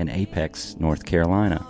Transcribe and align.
in 0.00 0.08
Apex, 0.08 0.76
North 0.80 1.04
Carolina. 1.04 1.64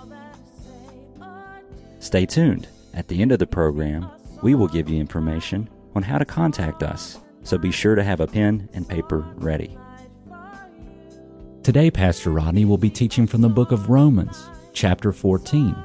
Stay 1.98 2.24
tuned. 2.24 2.68
At 2.94 3.08
the 3.08 3.20
end 3.20 3.32
of 3.32 3.38
the 3.38 3.46
program, 3.46 4.08
we 4.42 4.54
will 4.54 4.68
give 4.68 4.88
you 4.88 4.98
information 4.98 5.68
on 5.94 6.02
how 6.02 6.16
to 6.16 6.24
contact 6.24 6.82
us, 6.82 7.18
so 7.42 7.58
be 7.58 7.72
sure 7.72 7.94
to 7.94 8.04
have 8.04 8.20
a 8.20 8.26
pen 8.26 8.68
and 8.72 8.88
paper 8.88 9.26
ready. 9.36 9.76
Today, 11.62 11.90
Pastor 11.90 12.30
Rodney 12.30 12.64
will 12.64 12.78
be 12.78 12.88
teaching 12.88 13.26
from 13.26 13.42
the 13.42 13.48
book 13.48 13.72
of 13.72 13.90
Romans, 13.90 14.48
chapter 14.72 15.12
14. 15.12 15.76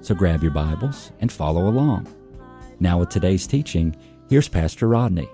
So 0.00 0.14
grab 0.14 0.42
your 0.42 0.52
Bibles 0.52 1.12
and 1.20 1.32
follow 1.32 1.68
along. 1.68 2.06
Now, 2.80 3.00
with 3.00 3.08
today's 3.08 3.46
teaching, 3.46 3.96
here's 4.28 4.48
Pastor 4.48 4.86
Rodney. 4.88 5.28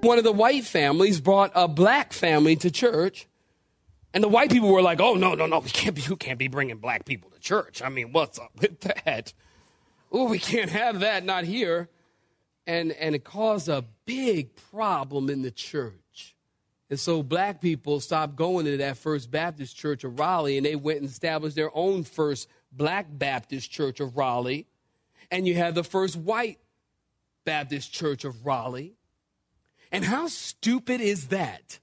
One 0.00 0.18
of 0.18 0.24
the 0.24 0.32
white 0.32 0.64
families 0.64 1.20
brought 1.20 1.52
a 1.54 1.68
black 1.68 2.12
family 2.12 2.56
to 2.56 2.70
church 2.70 3.28
and 4.14 4.22
the 4.22 4.28
white 4.28 4.50
people 4.50 4.70
were 4.70 4.80
like, 4.80 5.00
"Oh 5.00 5.14
no, 5.14 5.34
no, 5.34 5.44
no, 5.44 5.58
we 5.58 5.68
can't 5.68 5.94
be. 5.94 6.00
You 6.00 6.16
can't 6.16 6.38
be 6.38 6.48
bringing 6.48 6.78
black 6.78 7.04
people 7.04 7.30
to 7.30 7.40
church. 7.40 7.82
I 7.82 7.88
mean, 7.90 8.12
what's 8.12 8.38
up 8.38 8.52
with 8.58 8.80
that? 8.80 9.34
Oh, 10.10 10.28
we 10.28 10.38
can't 10.38 10.70
have 10.70 11.00
that. 11.00 11.24
Not 11.24 11.44
here." 11.44 11.90
And 12.66 12.92
and 12.92 13.14
it 13.14 13.24
caused 13.24 13.68
a 13.68 13.84
big 14.06 14.54
problem 14.70 15.28
in 15.28 15.42
the 15.42 15.50
church. 15.50 16.36
And 16.88 17.00
so 17.00 17.22
black 17.22 17.60
people 17.60 17.98
stopped 17.98 18.36
going 18.36 18.66
to 18.66 18.76
that 18.76 18.96
First 18.96 19.30
Baptist 19.30 19.76
Church 19.76 20.04
of 20.04 20.18
Raleigh, 20.18 20.56
and 20.56 20.64
they 20.64 20.76
went 20.76 21.00
and 21.00 21.08
established 21.08 21.56
their 21.56 21.76
own 21.76 22.04
First 22.04 22.48
Black 22.70 23.06
Baptist 23.10 23.70
Church 23.70 24.00
of 24.00 24.16
Raleigh. 24.16 24.66
And 25.30 25.48
you 25.48 25.54
have 25.56 25.74
the 25.74 25.82
First 25.82 26.16
White 26.16 26.60
Baptist 27.44 27.92
Church 27.92 28.24
of 28.24 28.46
Raleigh. 28.46 28.94
And 29.90 30.04
how 30.04 30.28
stupid 30.28 31.00
is 31.00 31.28
that? 31.28 31.80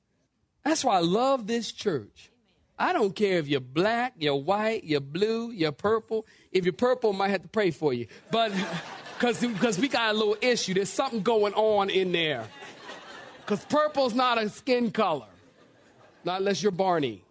That's 0.64 0.84
why 0.84 0.98
I 0.98 1.02
love 1.02 1.48
this 1.48 1.72
church. 1.72 2.31
I 2.78 2.94
don't 2.94 3.16
care 3.16 3.38
if 3.38 3.48
you're 3.48 3.59
black, 3.59 4.14
you're 4.17 4.36
white, 4.36 4.84
you're 4.84 5.02
blue, 5.02 5.52
you're 5.52 5.72
purple. 5.72 6.26
If 6.52 6.66
you're 6.66 6.73
purple, 6.73 7.14
I 7.14 7.18
might 7.18 7.30
have 7.30 7.44
to 7.44 7.48
pray 7.48 7.72
for 7.72 7.94
you. 7.94 8.08
But 8.31 8.52
because 9.20 9.78
we 9.80 9.88
got 9.88 10.16
a 10.16 10.18
little 10.18 10.38
issue, 10.42 10.73
there's 10.73 10.90
something 10.90 11.22
going 11.22 11.53
on 11.53 11.90
in 11.90 12.12
there. 12.12 12.48
Because 13.38 13.64
purple's 13.66 14.16
not 14.16 14.42
a 14.42 14.50
skin 14.50 14.92
color, 14.92 15.28
not 16.23 16.40
unless 16.40 16.64
you're 16.64 16.72
Barney. 16.72 17.23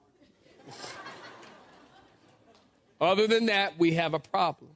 Other 3.01 3.27
than 3.27 3.47
that, 3.47 3.79
we 3.79 3.95
have 3.95 4.13
a 4.15 4.19
problem. 4.19 4.71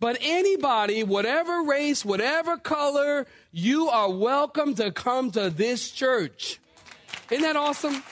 But 0.00 0.18
anybody, 0.20 1.02
whatever 1.02 1.62
race, 1.62 2.04
whatever 2.04 2.56
color, 2.56 3.26
you 3.52 3.88
are 3.88 4.10
welcome 4.10 4.74
to 4.76 4.90
come 4.90 5.30
to 5.32 5.50
this 5.50 5.90
church. 5.90 6.60
Isn't 7.30 7.42
that 7.42 7.56
awesome? 7.56 8.02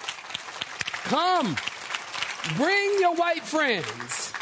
Come. 1.05 1.57
Bring 2.57 3.01
your 3.01 3.15
white 3.15 3.43
friends. 3.43 4.33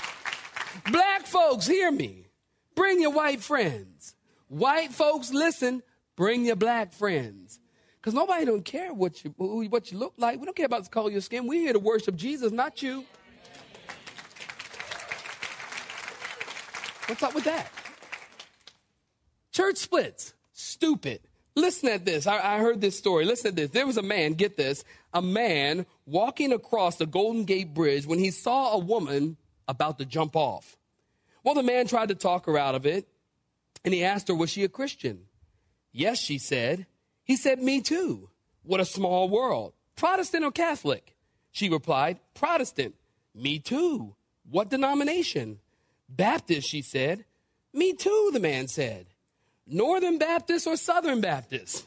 Black 0.91 1.27
folks, 1.27 1.66
hear 1.66 1.91
me. 1.91 2.27
Bring 2.74 3.00
your 3.00 3.12
white 3.12 3.41
friends. 3.41 4.14
White 4.48 4.92
folks, 4.92 5.33
listen. 5.33 5.83
Bring 6.17 6.45
your 6.45 6.56
black 6.56 6.92
friends. 6.92 7.61
Because 8.01 8.14
nobody 8.14 8.45
don't 8.45 8.64
care 8.64 8.92
what 8.92 9.24
you, 9.24 9.30
what 9.39 9.90
you 9.90 9.98
look 9.98 10.14
like. 10.18 10.39
We 10.39 10.45
don't 10.45 10.56
care 10.56 10.67
about 10.67 10.84
the 10.84 10.90
color 10.90 11.06
of 11.06 11.12
your 11.12 11.23
skin. 11.23 11.46
We're 11.46 11.61
here 11.61 11.73
to 11.73 11.79
worship 11.79 12.17
Jesus, 12.17 12.52
not 12.52 12.83
you. 12.83 13.05
What's 17.06 17.23
up 17.23 17.34
with 17.34 17.45
that? 17.45 17.70
Church 19.52 19.77
splits. 19.77 20.34
Stupid. 20.52 21.20
Listen 21.57 21.89
at 21.89 22.05
this. 22.05 22.27
I, 22.27 22.57
I, 22.57 22.59
heard 22.59 22.81
this 22.81 22.98
story. 22.98 23.25
Listen 23.25 23.48
at 23.48 23.57
this. 23.57 23.70
There 23.70 23.87
was 23.87 23.97
a 23.97 24.03
man, 24.03 24.33
get 24.33 24.57
this, 24.57 24.85
a 25.13 25.23
man 25.23 25.87
walking 26.05 26.53
across 26.53 26.97
the 26.97 27.07
Golden 27.07 27.45
Gate 27.45 27.73
Bridge 27.73 28.07
when 28.07 28.19
he 28.19 28.31
saw 28.33 28.73
a 28.73 28.79
woman 28.79 29.37
about 29.69 29.98
to 29.98 30.05
jump 30.05 30.35
off. 30.35 30.77
Well, 31.45 31.55
the 31.55 31.63
man 31.63 31.87
tried 31.87 32.09
to 32.09 32.15
talk 32.15 32.47
her 32.47 32.59
out 32.59 32.75
of 32.75 32.87
it, 32.87 33.07
and 33.85 33.95
he 33.95 34.03
asked 34.03 34.29
her, 34.29 34.35
Was 34.35 34.51
she 34.51 34.65
a 34.65 34.69
Christian? 34.69 35.27
Yes, 35.92 36.19
she 36.19 36.39
said. 36.39 36.87
He 37.23 37.37
said, 37.37 37.63
Me 37.63 37.81
too. 37.81 38.31
What 38.65 38.81
a 38.81 38.85
small 38.85 39.29
world. 39.29 39.75
Protestant 39.95 40.45
or 40.45 40.51
Catholic? 40.51 41.15
She 41.53 41.69
replied, 41.69 42.19
Protestant. 42.35 42.97
Me 43.35 43.61
too. 43.61 44.17
What 44.51 44.71
denomination? 44.71 45.61
Baptist, 46.09 46.69
she 46.69 46.83
said. 46.83 47.25
Me 47.73 47.92
too, 47.92 48.31
the 48.33 48.41
man 48.41 48.67
said. 48.69 49.07
Northern 49.67 50.19
Baptist 50.19 50.67
or 50.67 50.77
Southern 50.77 51.20
Baptist? 51.20 51.86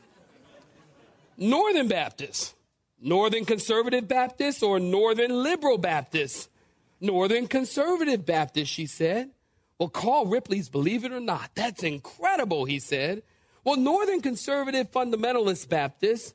Northern 1.37 1.87
Baptist. 1.87 2.55
Northern 2.99 3.45
Conservative 3.45 4.07
Baptist 4.07 4.63
or 4.63 4.79
Northern 4.79 5.43
Liberal 5.43 5.77
Baptist? 5.77 6.49
Northern 6.99 7.47
Conservative 7.47 8.25
Baptist, 8.25 8.71
she 8.71 8.87
said. 8.87 9.29
Well, 9.77 9.89
Carl 9.89 10.25
Ripley's 10.25 10.69
Believe 10.69 11.03
It 11.05 11.11
or 11.11 11.19
Not. 11.19 11.51
That's 11.53 11.83
incredible, 11.83 12.65
he 12.65 12.79
said. 12.79 13.21
Well, 13.63 13.75
Northern 13.75 14.21
Conservative 14.21 14.91
Fundamentalist 14.91 15.69
Baptist 15.69 16.33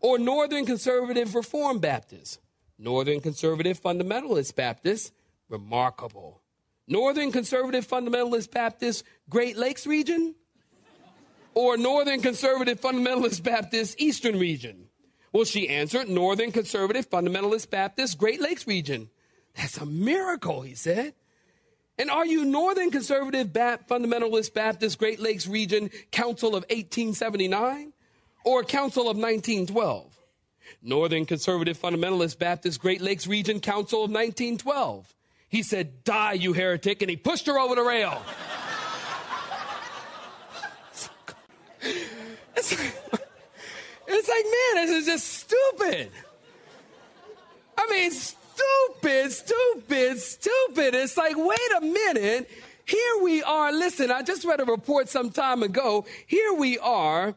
or 0.00 0.18
Northern 0.18 0.66
Conservative 0.66 1.34
Reform 1.36 1.78
Baptist? 1.78 2.40
Northern 2.78 3.20
Conservative 3.20 3.80
Fundamentalist 3.80 4.56
Baptist, 4.56 5.12
remarkable. 5.48 6.40
Northern 6.88 7.30
Conservative 7.30 7.86
Fundamentalist 7.86 8.50
Baptist, 8.50 9.04
Great 9.28 9.56
Lakes 9.56 9.86
region? 9.86 10.34
Or 11.54 11.76
Northern 11.76 12.20
Conservative 12.20 12.80
Fundamentalist 12.80 13.42
Baptist 13.42 14.00
Eastern 14.00 14.38
Region? 14.38 14.88
Well, 15.32 15.44
she 15.44 15.68
answered, 15.68 16.08
Northern 16.08 16.52
Conservative 16.52 17.08
Fundamentalist 17.08 17.70
Baptist 17.70 18.18
Great 18.18 18.40
Lakes 18.40 18.66
Region. 18.66 19.10
That's 19.56 19.78
a 19.78 19.86
miracle, 19.86 20.62
he 20.62 20.74
said. 20.74 21.14
And 21.98 22.10
are 22.10 22.26
you 22.26 22.44
Northern 22.44 22.90
Conservative 22.90 23.52
ba- 23.52 23.78
Fundamentalist 23.88 24.54
Baptist 24.54 24.98
Great 24.98 25.20
Lakes 25.20 25.46
Region 25.46 25.90
Council 26.10 26.50
of 26.50 26.64
1879 26.70 27.92
or 28.44 28.64
Council 28.64 29.02
of 29.02 29.16
1912? 29.16 30.16
Northern 30.82 31.26
Conservative 31.26 31.78
Fundamentalist 31.78 32.38
Baptist 32.38 32.80
Great 32.80 33.00
Lakes 33.00 33.26
Region 33.26 33.60
Council 33.60 34.04
of 34.04 34.10
1912. 34.10 35.14
He 35.48 35.62
said, 35.62 36.04
Die, 36.04 36.32
you 36.34 36.52
heretic, 36.52 37.02
and 37.02 37.10
he 37.10 37.16
pushed 37.16 37.46
her 37.46 37.58
over 37.58 37.74
the 37.74 37.82
rail. 37.82 38.22
It's 41.82 42.78
like, 42.78 42.94
it's 44.08 44.28
like, 44.28 44.44
man, 44.44 44.86
this 44.86 44.90
is 44.90 45.06
just 45.06 45.26
stupid. 45.26 46.10
I 47.78 47.86
mean, 47.90 48.10
stupid, 48.10 49.32
stupid, 49.32 50.18
stupid. 50.18 50.94
It's 50.94 51.16
like, 51.16 51.36
wait 51.36 51.58
a 51.78 51.80
minute. 51.80 52.50
Here 52.84 53.22
we 53.22 53.42
are. 53.42 53.72
Listen, 53.72 54.10
I 54.10 54.22
just 54.22 54.44
read 54.44 54.60
a 54.60 54.64
report 54.64 55.08
some 55.08 55.30
time 55.30 55.62
ago. 55.62 56.04
Here 56.26 56.52
we 56.52 56.78
are 56.78 57.34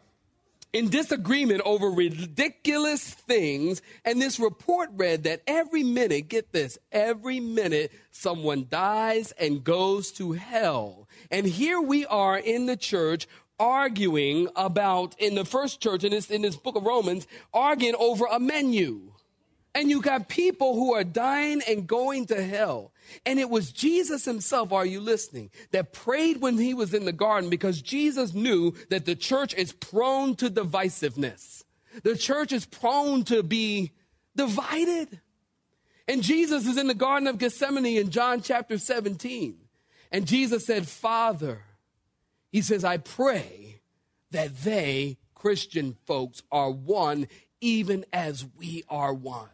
in 0.74 0.90
disagreement 0.90 1.62
over 1.64 1.90
ridiculous 1.90 3.08
things. 3.08 3.82
And 4.04 4.22
this 4.22 4.40
report 4.40 4.90
read 4.94 5.24
that 5.24 5.44
every 5.46 5.84
minute, 5.84 6.28
get 6.28 6.52
this, 6.52 6.80
every 6.92 7.40
minute 7.40 7.92
someone 8.12 8.66
dies 8.70 9.32
and 9.34 9.64
goes 9.64 10.12
to 10.14 10.32
hell. 10.32 11.08
And 11.30 11.46
here 11.46 11.80
we 11.80 12.06
are 12.08 12.38
in 12.38 12.66
the 12.66 12.76
church 12.76 13.28
arguing 13.60 14.50
about 14.56 15.16
in 15.20 15.36
the 15.36 15.46
first 15.46 15.82
church 15.82 16.04
in 16.04 16.12
this 16.12 16.30
in 16.30 16.42
this 16.42 16.56
book 16.56 16.76
of 16.76 16.84
Romans, 16.84 17.28
arguing 17.54 17.96
over 17.98 18.26
a 18.26 18.40
menu. 18.40 19.12
And 19.76 19.90
you 19.90 20.02
got 20.02 20.30
people 20.30 20.76
who 20.76 20.94
are 20.94 21.04
dying 21.04 21.62
and 21.68 21.88
going 21.88 22.28
to 22.28 22.44
hell. 22.44 22.92
And 23.26 23.40
it 23.40 23.50
was 23.50 23.72
Jesus 23.72 24.24
himself, 24.24 24.72
are 24.72 24.86
you 24.86 25.00
listening, 25.00 25.50
that 25.72 25.94
prayed 25.94 26.42
when 26.42 26.60
he 26.60 26.76
was 26.76 26.94
in 26.94 27.06
the 27.06 27.12
garden 27.12 27.50
because 27.50 27.82
Jesus 27.82 28.36
knew 28.36 28.76
that 28.90 29.06
the 29.06 29.16
church 29.16 29.54
is 29.56 29.72
prone 29.74 30.36
to 30.36 30.50
divisiveness. 30.50 31.64
The 32.04 32.16
church 32.16 32.52
is 32.52 32.66
prone 32.66 33.24
to 33.26 33.42
be 33.42 33.94
divided. 34.36 35.20
And 36.08 36.22
Jesus 36.22 36.68
is 36.68 36.78
in 36.78 36.88
the 36.88 36.94
Garden 36.94 37.28
of 37.28 37.38
Gethsemane 37.38 37.98
in 37.98 38.10
John 38.10 38.42
chapter 38.42 38.78
17. 38.78 39.58
And 40.12 40.28
Jesus 40.28 40.66
said, 40.66 40.88
Father, 40.88 41.62
he 42.54 42.62
says, 42.62 42.86
I 42.86 42.98
pray 42.98 43.82
that 44.30 44.64
they, 44.64 45.18
Christian 45.34 45.98
folks, 46.06 46.44
are 46.52 46.70
one 46.70 47.28
even 47.60 48.06
as 48.14 48.46
we 48.58 48.84
are 48.90 49.14
one. 49.14 49.50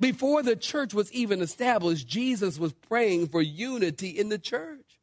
Before 0.00 0.42
the 0.42 0.56
church 0.56 0.92
was 0.92 1.10
even 1.12 1.40
established, 1.40 2.08
Jesus 2.08 2.58
was 2.58 2.72
praying 2.72 3.28
for 3.28 3.40
unity 3.40 4.08
in 4.08 4.28
the 4.28 4.38
church. 4.38 4.98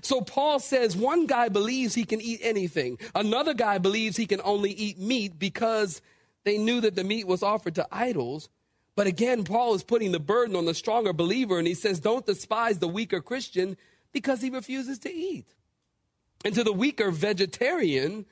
So 0.00 0.22
Paul 0.22 0.58
says 0.58 0.96
one 0.96 1.26
guy 1.26 1.50
believes 1.50 1.94
he 1.94 2.04
can 2.04 2.22
eat 2.22 2.40
anything. 2.42 2.98
Another 3.14 3.52
guy 3.52 3.76
believes 3.76 4.16
he 4.16 4.26
can 4.26 4.40
only 4.42 4.70
eat 4.70 4.98
meat 4.98 5.38
because 5.38 6.00
they 6.44 6.56
knew 6.56 6.80
that 6.80 6.96
the 6.96 7.04
meat 7.04 7.26
was 7.26 7.42
offered 7.42 7.74
to 7.74 7.86
idols. 7.92 8.48
But 8.96 9.06
again, 9.06 9.44
Paul 9.44 9.74
is 9.74 9.84
putting 9.84 10.12
the 10.12 10.18
burden 10.18 10.56
on 10.56 10.64
the 10.64 10.74
stronger 10.74 11.12
believer 11.12 11.58
and 11.58 11.68
he 11.68 11.74
says, 11.74 12.00
don't 12.00 12.24
despise 12.24 12.78
the 12.78 12.88
weaker 12.88 13.20
Christian 13.20 13.76
because 14.12 14.40
he 14.40 14.48
refuses 14.48 14.98
to 15.00 15.12
eat. 15.12 15.54
And 16.44 16.54
to 16.54 16.64
the 16.64 16.72
weaker 16.72 17.10
vegetarian, 17.10 18.26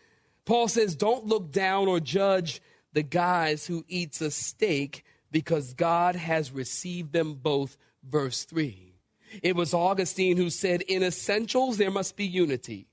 Paul 0.44 0.68
says, 0.68 0.94
don't 0.94 1.26
look 1.26 1.50
down 1.50 1.88
or 1.88 2.00
judge 2.00 2.60
the 2.92 3.02
guys 3.02 3.66
who 3.66 3.84
eats 3.88 4.20
a 4.20 4.30
steak 4.30 5.04
because 5.30 5.72
God 5.74 6.14
has 6.14 6.52
received 6.52 7.12
them 7.12 7.34
both. 7.34 7.76
Verse 8.04 8.44
3. 8.44 8.94
It 9.42 9.56
was 9.56 9.72
Augustine 9.72 10.36
who 10.36 10.50
said, 10.50 10.82
In 10.82 11.02
essentials, 11.02 11.78
there 11.78 11.90
must 11.90 12.16
be 12.16 12.26
unity. 12.26 12.86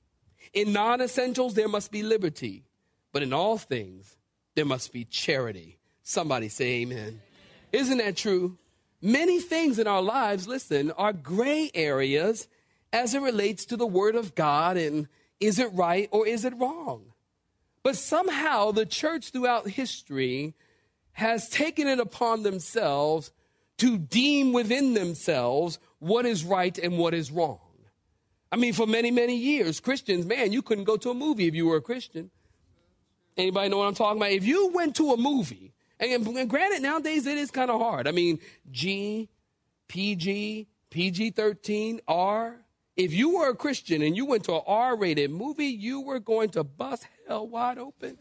In 0.53 0.71
non 0.71 1.01
essentials, 1.01 1.53
there 1.55 1.67
must 1.67 1.91
be 1.91 2.03
liberty. 2.03 2.63
But 3.11 3.23
in 3.23 3.33
all 3.33 3.57
things, 3.57 4.15
there 4.55 4.65
must 4.65 4.93
be 4.93 5.03
charity. 5.03 5.77
Somebody 6.03 6.47
say 6.47 6.81
amen. 6.81 7.21
Isn't 7.71 7.97
that 7.97 8.15
true? 8.15 8.57
Many 9.01 9.39
things 9.39 9.79
in 9.79 9.87
our 9.87 10.01
lives, 10.01 10.47
listen, 10.47 10.91
are 10.91 11.13
gray 11.13 11.71
areas 11.73 12.47
as 12.91 13.13
it 13.13 13.21
relates 13.21 13.65
to 13.65 13.77
the 13.77 13.87
Word 13.87 14.15
of 14.15 14.35
God 14.35 14.77
and 14.77 15.07
is 15.39 15.59
it 15.59 15.71
right 15.73 16.09
or 16.11 16.27
is 16.27 16.45
it 16.45 16.53
wrong? 16.57 17.13
But 17.83 17.95
somehow 17.95 18.71
the 18.71 18.85
church 18.85 19.29
throughout 19.29 19.69
history 19.69 20.53
has 21.13 21.49
taken 21.49 21.87
it 21.87 21.99
upon 21.99 22.43
themselves 22.43 23.31
to 23.77 23.97
deem 23.97 24.51
within 24.53 24.93
themselves 24.93 25.79
what 25.99 26.25
is 26.25 26.43
right 26.43 26.77
and 26.77 26.97
what 26.97 27.13
is 27.13 27.31
wrong. 27.31 27.59
I 28.51 28.55
mean, 28.55 28.73
for 28.73 28.87
many, 28.87 29.11
many 29.11 29.35
years, 29.35 29.79
Christians, 29.79 30.25
man, 30.25 30.51
you 30.51 30.61
couldn't 30.61 30.85
go 30.85 30.97
to 30.97 31.11
a 31.11 31.13
movie 31.13 31.47
if 31.47 31.55
you 31.55 31.67
were 31.67 31.77
a 31.77 31.81
Christian. 31.81 32.31
Anybody 33.37 33.69
know 33.69 33.77
what 33.77 33.87
I'm 33.87 33.95
talking 33.95 34.17
about? 34.17 34.31
If 34.31 34.45
you 34.45 34.69
went 34.73 34.95
to 34.97 35.11
a 35.11 35.17
movie, 35.17 35.73
and, 35.99 36.49
granted, 36.49 36.81
nowadays 36.81 37.27
it 37.27 37.37
is 37.37 37.51
kind 37.51 37.69
of 37.69 37.79
hard. 37.79 38.07
I 38.07 38.11
mean, 38.11 38.39
G, 38.71 39.29
PG, 39.87 40.67
PG 40.89 41.29
13, 41.31 42.01
R. 42.07 42.55
If 42.99 43.13
you 43.13 43.37
were 43.37 43.47
a 43.47 43.55
Christian 43.55 44.01
and 44.01 44.17
you 44.17 44.25
went 44.25 44.43
to 44.43 44.55
an 44.55 44.61
R 44.67 44.97
rated 44.97 45.31
movie, 45.31 45.67
you 45.67 46.01
were 46.01 46.19
going 46.19 46.49
to 46.49 46.65
bust 46.65 47.07
hell 47.25 47.47
wide 47.47 47.77
open. 47.77 48.17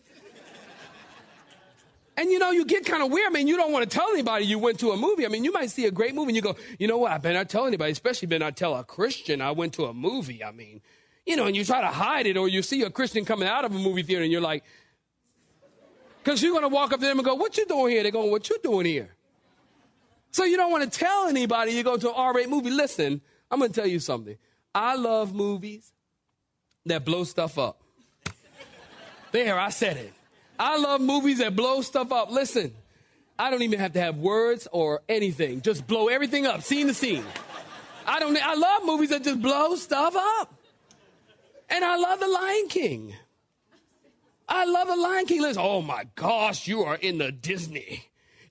And 2.16 2.30
you 2.30 2.38
know, 2.38 2.52
you 2.52 2.64
get 2.64 2.86
kind 2.86 3.02
of 3.02 3.10
weird. 3.10 3.26
I 3.26 3.30
mean, 3.30 3.48
you 3.48 3.56
don't 3.56 3.72
want 3.72 3.90
to 3.90 3.98
tell 3.98 4.08
anybody 4.10 4.44
you 4.44 4.56
went 4.56 4.78
to 4.78 4.92
a 4.92 4.96
movie. 4.96 5.26
I 5.26 5.30
mean, 5.30 5.42
you 5.42 5.50
might 5.50 5.70
see 5.70 5.86
a 5.86 5.90
great 5.90 6.14
movie 6.14 6.28
and 6.28 6.36
you 6.36 6.42
go, 6.42 6.54
you 6.78 6.86
know 6.86 6.96
what? 6.96 7.10
I 7.10 7.18
better 7.18 7.34
not 7.38 7.48
tell 7.48 7.66
anybody, 7.66 7.90
especially 7.90 8.28
better 8.28 8.44
not 8.44 8.56
tell 8.56 8.76
a 8.76 8.84
Christian 8.84 9.42
I 9.42 9.50
went 9.50 9.74
to 9.74 9.86
a 9.86 9.92
movie. 9.92 10.44
I 10.44 10.52
mean, 10.52 10.80
you 11.26 11.34
know, 11.34 11.46
and 11.46 11.56
you 11.56 11.64
try 11.64 11.80
to 11.80 11.88
hide 11.88 12.26
it 12.26 12.36
or 12.36 12.46
you 12.48 12.62
see 12.62 12.82
a 12.82 12.90
Christian 12.90 13.24
coming 13.24 13.48
out 13.48 13.64
of 13.64 13.74
a 13.74 13.78
movie 13.78 14.04
theater 14.04 14.22
and 14.22 14.30
you're 14.30 14.40
like, 14.40 14.62
because 16.22 16.40
you're 16.40 16.52
going 16.52 16.62
to 16.62 16.68
walk 16.68 16.92
up 16.92 17.00
to 17.00 17.06
them 17.06 17.18
and 17.18 17.24
go, 17.24 17.34
what 17.34 17.56
you 17.58 17.66
doing 17.66 17.94
here? 17.94 18.04
They're 18.04 18.12
going, 18.12 18.30
what 18.30 18.48
you 18.48 18.58
doing 18.62 18.86
here? 18.86 19.16
So 20.30 20.44
you 20.44 20.56
don't 20.56 20.70
want 20.70 20.84
to 20.84 20.98
tell 20.98 21.26
anybody 21.26 21.72
you 21.72 21.82
go 21.82 21.96
to 21.96 22.08
an 22.10 22.14
R-rated 22.16 22.50
movie. 22.50 22.70
Listen, 22.70 23.20
I'm 23.50 23.58
going 23.58 23.72
to 23.72 23.80
tell 23.80 23.88
you 23.88 23.98
something. 23.98 24.36
I 24.78 24.94
love 24.94 25.34
movies 25.34 25.92
that 26.86 27.04
blow 27.04 27.24
stuff 27.24 27.58
up. 27.58 27.82
there, 29.32 29.58
I 29.58 29.70
said 29.70 29.96
it. 29.96 30.12
I 30.56 30.78
love 30.78 31.00
movies 31.00 31.38
that 31.38 31.56
blow 31.56 31.82
stuff 31.82 32.12
up. 32.12 32.30
Listen, 32.30 32.72
I 33.36 33.50
don't 33.50 33.62
even 33.62 33.80
have 33.80 33.94
to 33.94 34.00
have 34.00 34.18
words 34.18 34.68
or 34.70 35.02
anything. 35.08 35.62
Just 35.62 35.84
blow 35.88 36.06
everything 36.06 36.46
up, 36.46 36.62
scene 36.62 36.86
to 36.86 36.94
scene. 36.94 37.24
I 38.06 38.20
don't. 38.20 38.36
I 38.40 38.54
love 38.54 38.84
movies 38.84 39.08
that 39.10 39.24
just 39.24 39.42
blow 39.42 39.74
stuff 39.74 40.14
up. 40.16 40.54
And 41.68 41.84
I 41.84 41.96
love 41.96 42.20
The 42.20 42.28
Lion 42.28 42.68
King. 42.68 43.14
I 44.48 44.64
love 44.64 44.86
The 44.86 44.94
Lion 44.96 45.26
King. 45.26 45.42
Listen, 45.42 45.62
oh 45.66 45.82
my 45.82 46.04
gosh, 46.14 46.68
you 46.68 46.82
are 46.84 46.94
in 46.94 47.18
the 47.18 47.32
Disney. 47.32 48.04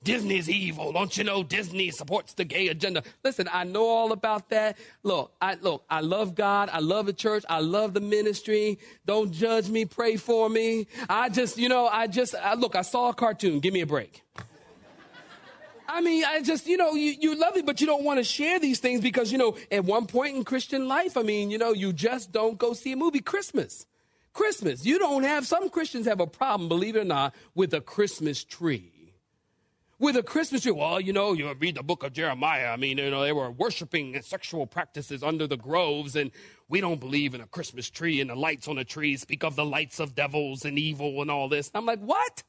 Disney's 0.03 0.49
evil. 0.49 0.94
Don't 0.94 1.17
you 1.17 1.23
know 1.23 1.44
Disney 1.44 1.91
supports 1.91 2.33
the 2.33 2.45
gay 2.45 2.67
agenda? 2.67 3.03
Listen, 3.23 3.49
I 3.51 3.63
know 3.63 3.85
all 3.85 4.11
about 4.11 4.49
that. 4.49 4.77
Look, 5.03 5.33
I 5.41 5.55
look, 5.55 5.83
I 5.89 6.01
love 6.01 6.35
God. 6.35 6.69
I 6.71 6.79
love 6.79 7.05
the 7.05 7.13
church. 7.13 7.44
I 7.49 7.59
love 7.59 7.94
the 7.94 8.01
ministry. 8.01 8.79
Don't 9.05 9.31
judge 9.31 9.69
me. 9.69 9.85
Pray 9.85 10.17
for 10.17 10.49
me. 10.49 10.88
I 11.09 11.29
just, 11.29 11.57
you 11.57 11.69
know, 11.69 11.88
I 11.88 12.07
just, 12.07 12.35
I, 12.35 12.53
look, 12.53 12.75
I 12.75 12.83
saw 12.83 13.09
a 13.09 13.13
cartoon. 13.13 13.59
Give 13.59 13.73
me 13.73 13.81
a 13.81 13.88
break. 13.88 14.23
I 15.89 16.01
mean, 16.01 16.25
I 16.25 16.41
just, 16.41 16.67
you 16.67 16.75
know, 16.75 16.93
you, 16.93 17.15
you 17.19 17.35
love 17.39 17.55
it, 17.55 17.65
but 17.65 17.79
you 17.79 17.88
don't 17.88 18.03
want 18.03 18.19
to 18.19 18.23
share 18.23 18.59
these 18.59 18.79
things 18.79 19.00
because, 19.00 19.31
you 19.31 19.38
know, 19.38 19.55
at 19.71 19.85
one 19.85 20.05
point 20.05 20.35
in 20.35 20.43
Christian 20.43 20.88
life, 20.88 21.15
I 21.15 21.23
mean, 21.23 21.50
you 21.50 21.57
know, 21.57 21.71
you 21.71 21.93
just 21.93 22.33
don't 22.33 22.57
go 22.57 22.73
see 22.73 22.91
a 22.91 22.97
movie. 22.97 23.21
Christmas. 23.21 23.85
Christmas. 24.33 24.85
You 24.85 25.00
don't 25.00 25.23
have, 25.23 25.47
some 25.47 25.69
Christians 25.69 26.05
have 26.05 26.19
a 26.19 26.27
problem, 26.27 26.67
believe 26.67 26.97
it 26.97 27.00
or 27.00 27.05
not, 27.05 27.33
with 27.55 27.73
a 27.73 27.79
Christmas 27.79 28.43
tree 28.43 28.96
with 29.99 30.15
a 30.15 30.23
Christmas 30.23 30.63
tree. 30.63 30.71
Well, 30.71 30.99
you 31.01 31.13
know, 31.13 31.33
you 31.33 31.51
read 31.53 31.75
the 31.75 31.83
book 31.83 32.03
of 32.03 32.13
Jeremiah. 32.13 32.67
I 32.67 32.77
mean, 32.77 32.97
you 32.97 33.09
know, 33.09 33.21
they 33.23 33.33
were 33.33 33.51
worshiping 33.51 34.21
sexual 34.21 34.67
practices 34.67 35.23
under 35.23 35.47
the 35.47 35.57
groves, 35.57 36.15
and 36.15 36.31
we 36.69 36.81
don't 36.81 36.99
believe 36.99 37.33
in 37.33 37.41
a 37.41 37.47
Christmas 37.47 37.89
tree 37.89 38.21
and 38.21 38.29
the 38.29 38.35
lights 38.35 38.67
on 38.67 38.75
the 38.75 38.83
tree 38.83 39.17
speak 39.17 39.44
of 39.44 39.55
the 39.55 39.65
lights 39.65 39.99
of 39.99 40.15
devils 40.15 40.65
and 40.65 40.77
evil 40.77 41.21
and 41.21 41.31
all 41.31 41.49
this. 41.49 41.71
I'm 41.73 41.85
like, 41.85 41.99
what? 41.99 42.44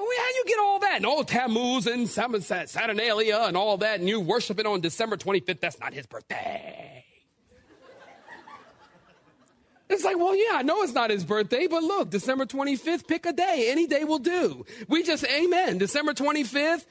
Oh, 0.00 0.14
how 0.16 0.28
you 0.28 0.44
get 0.46 0.58
all 0.60 0.78
that? 0.78 0.96
And 0.96 1.06
all 1.06 1.24
Tammuz 1.24 1.86
and 1.86 2.08
Saturnalia 2.08 3.38
and 3.38 3.56
all 3.56 3.78
that, 3.78 3.98
and 3.98 4.08
you 4.08 4.20
worship 4.20 4.60
it 4.60 4.66
on 4.66 4.80
December 4.80 5.16
25th. 5.16 5.60
That's 5.60 5.80
not 5.80 5.92
his 5.92 6.06
birthday. 6.06 7.04
It's 9.88 10.04
like, 10.04 10.18
well, 10.18 10.36
yeah, 10.36 10.58
I 10.58 10.62
know 10.62 10.82
it's 10.82 10.92
not 10.92 11.10
his 11.10 11.24
birthday, 11.24 11.66
but 11.66 11.82
look, 11.82 12.10
December 12.10 12.44
25th, 12.44 13.06
pick 13.06 13.24
a 13.24 13.32
day. 13.32 13.68
Any 13.70 13.86
day 13.86 14.04
will 14.04 14.18
do. 14.18 14.66
We 14.86 15.02
just, 15.02 15.24
amen. 15.24 15.78
December 15.78 16.12
25th, 16.12 16.84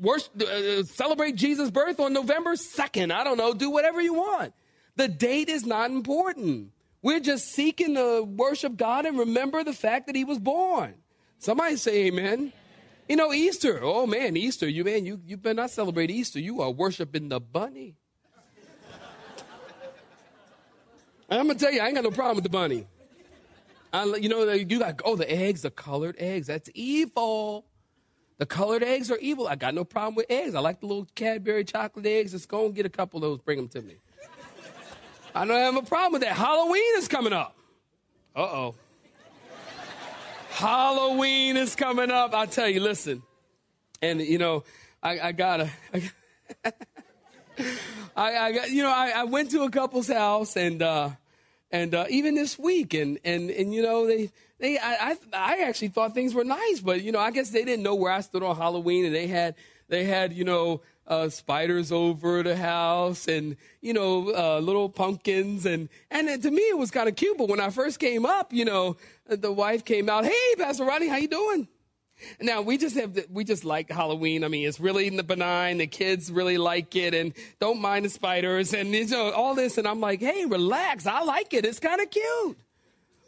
worship, 0.00 0.42
uh, 0.42 0.82
celebrate 0.84 1.36
Jesus' 1.36 1.70
birth 1.70 2.00
on 2.00 2.12
November 2.12 2.54
2nd. 2.54 3.12
I 3.12 3.24
don't 3.24 3.36
know. 3.36 3.52
Do 3.52 3.70
whatever 3.70 4.00
you 4.00 4.14
want. 4.14 4.54
The 4.96 5.08
date 5.08 5.48
is 5.48 5.66
not 5.66 5.90
important. 5.90 6.72
We're 7.02 7.20
just 7.20 7.48
seeking 7.52 7.94
to 7.94 8.22
worship 8.22 8.76
God 8.76 9.06
and 9.06 9.18
remember 9.18 9.64
the 9.64 9.72
fact 9.72 10.06
that 10.06 10.16
he 10.16 10.24
was 10.24 10.38
born. 10.38 10.94
Somebody 11.38 11.76
say 11.76 12.06
amen. 12.06 12.52
You 13.08 13.16
know, 13.16 13.32
Easter. 13.32 13.80
Oh 13.82 14.06
man, 14.06 14.36
Easter. 14.36 14.68
You 14.68 14.84
man, 14.84 15.06
you, 15.06 15.20
you 15.24 15.36
better 15.36 15.54
not 15.54 15.70
celebrate 15.70 16.10
Easter. 16.10 16.38
You 16.38 16.60
are 16.60 16.70
worshiping 16.70 17.28
the 17.28 17.40
bunny. 17.40 17.96
I'm 21.30 21.46
gonna 21.46 21.58
tell 21.58 21.72
you, 21.72 21.80
I 21.80 21.86
ain't 21.86 21.94
got 21.94 22.04
no 22.04 22.10
problem 22.10 22.36
with 22.36 22.44
the 22.44 22.50
bunny. 22.50 22.86
I, 23.92 24.04
you 24.04 24.28
know, 24.28 24.50
you 24.52 24.78
got 24.78 25.00
oh 25.04 25.16
the 25.16 25.30
eggs, 25.30 25.62
the 25.62 25.70
colored 25.70 26.16
eggs. 26.18 26.46
That's 26.46 26.70
evil. 26.74 27.66
The 28.38 28.46
colored 28.46 28.82
eggs 28.82 29.10
are 29.10 29.18
evil. 29.18 29.46
I 29.46 29.56
got 29.56 29.74
no 29.74 29.84
problem 29.84 30.14
with 30.14 30.26
eggs. 30.30 30.54
I 30.54 30.60
like 30.60 30.80
the 30.80 30.86
little 30.86 31.06
Cadbury 31.14 31.64
chocolate 31.64 32.06
eggs. 32.06 32.32
Let's 32.32 32.46
go 32.46 32.66
and 32.66 32.74
get 32.74 32.86
a 32.86 32.90
couple 32.90 33.18
of 33.18 33.22
those. 33.22 33.38
Bring 33.40 33.58
them 33.58 33.68
to 33.68 33.82
me. 33.82 33.96
I 35.34 35.44
don't 35.44 35.56
have 35.56 35.76
a 35.76 35.86
problem 35.86 36.12
with 36.12 36.22
that. 36.22 36.36
Halloween 36.36 36.96
is 36.96 37.06
coming 37.06 37.32
up. 37.32 37.56
Uh 38.34 38.40
oh. 38.40 38.74
Halloween 40.50 41.56
is 41.56 41.76
coming 41.76 42.10
up. 42.10 42.34
I 42.34 42.46
tell 42.46 42.68
you, 42.68 42.80
listen. 42.80 43.22
And 44.02 44.20
you 44.20 44.38
know, 44.38 44.64
I, 45.02 45.20
I 45.20 45.32
gotta. 45.32 45.70
I, 48.16 48.36
I 48.36 48.52
got, 48.52 48.70
you 48.70 48.82
know, 48.82 48.90
I, 48.90 49.10
I, 49.10 49.24
went 49.24 49.50
to 49.52 49.62
a 49.62 49.70
couple's 49.70 50.08
house 50.08 50.56
and, 50.56 50.82
uh, 50.82 51.10
and, 51.70 51.94
uh, 51.94 52.06
even 52.10 52.34
this 52.34 52.58
week 52.58 52.94
and, 52.94 53.18
and, 53.24 53.50
and, 53.50 53.72
you 53.72 53.82
know, 53.82 54.06
they, 54.06 54.30
they, 54.58 54.78
I, 54.78 55.10
I, 55.10 55.16
I 55.32 55.58
actually 55.62 55.88
thought 55.88 56.14
things 56.14 56.34
were 56.34 56.44
nice, 56.44 56.80
but, 56.80 57.02
you 57.02 57.12
know, 57.12 57.18
I 57.18 57.30
guess 57.30 57.50
they 57.50 57.64
didn't 57.64 57.82
know 57.82 57.94
where 57.94 58.12
I 58.12 58.20
stood 58.20 58.42
on 58.42 58.56
Halloween 58.56 59.04
and 59.04 59.14
they 59.14 59.26
had, 59.26 59.54
they 59.88 60.04
had, 60.04 60.32
you 60.32 60.44
know, 60.44 60.82
uh, 61.06 61.28
spiders 61.28 61.90
over 61.90 62.42
the 62.42 62.56
house 62.56 63.26
and, 63.26 63.56
you 63.80 63.92
know, 63.92 64.32
uh, 64.32 64.60
little 64.60 64.88
pumpkins. 64.88 65.66
And, 65.66 65.88
and 66.10 66.40
to 66.42 66.50
me, 66.50 66.62
it 66.62 66.78
was 66.78 66.90
kind 66.90 67.08
of 67.08 67.16
cute. 67.16 67.36
But 67.36 67.48
when 67.48 67.60
I 67.60 67.70
first 67.70 67.98
came 67.98 68.24
up, 68.24 68.52
you 68.52 68.64
know, 68.64 68.96
the 69.26 69.50
wife 69.50 69.84
came 69.84 70.08
out, 70.08 70.24
Hey, 70.24 70.54
Pastor 70.56 70.84
Rodney, 70.84 71.08
how 71.08 71.16
you 71.16 71.28
doing? 71.28 71.68
Now 72.40 72.62
we 72.62 72.78
just 72.78 72.96
have 72.96 73.18
we 73.30 73.44
just 73.44 73.64
like 73.64 73.90
Halloween. 73.90 74.44
I 74.44 74.48
mean, 74.48 74.66
it's 74.66 74.80
really 74.80 75.06
in 75.06 75.16
the 75.16 75.22
benign. 75.22 75.78
The 75.78 75.86
kids 75.86 76.30
really 76.30 76.58
like 76.58 76.94
it 76.96 77.14
and 77.14 77.32
don't 77.60 77.80
mind 77.80 78.04
the 78.04 78.10
spiders 78.10 78.74
and 78.74 78.94
you 78.94 79.06
know 79.06 79.30
all 79.30 79.54
this. 79.54 79.78
And 79.78 79.86
I'm 79.86 80.00
like, 80.00 80.20
hey, 80.20 80.44
relax. 80.46 81.06
I 81.06 81.22
like 81.22 81.54
it. 81.54 81.64
It's 81.64 81.80
kind 81.80 82.00
of 82.00 82.10
cute. 82.10 82.58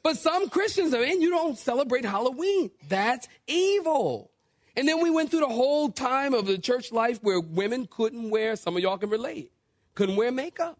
But 0.02 0.16
some 0.16 0.48
Christians 0.48 0.94
are 0.94 1.02
in. 1.02 1.20
You 1.20 1.30
don't 1.30 1.56
celebrate 1.56 2.04
Halloween. 2.04 2.70
That's 2.88 3.28
evil. 3.46 4.30
And 4.76 4.88
then 4.88 5.02
we 5.02 5.10
went 5.10 5.30
through 5.30 5.40
the 5.40 5.48
whole 5.48 5.90
time 5.90 6.34
of 6.34 6.46
the 6.46 6.58
church 6.58 6.92
life 6.92 7.18
where 7.22 7.40
women 7.40 7.86
couldn't 7.90 8.30
wear. 8.30 8.56
Some 8.56 8.76
of 8.76 8.82
y'all 8.82 8.98
can 8.98 9.10
relate. 9.10 9.52
Couldn't 9.94 10.16
wear 10.16 10.32
makeup. 10.32 10.78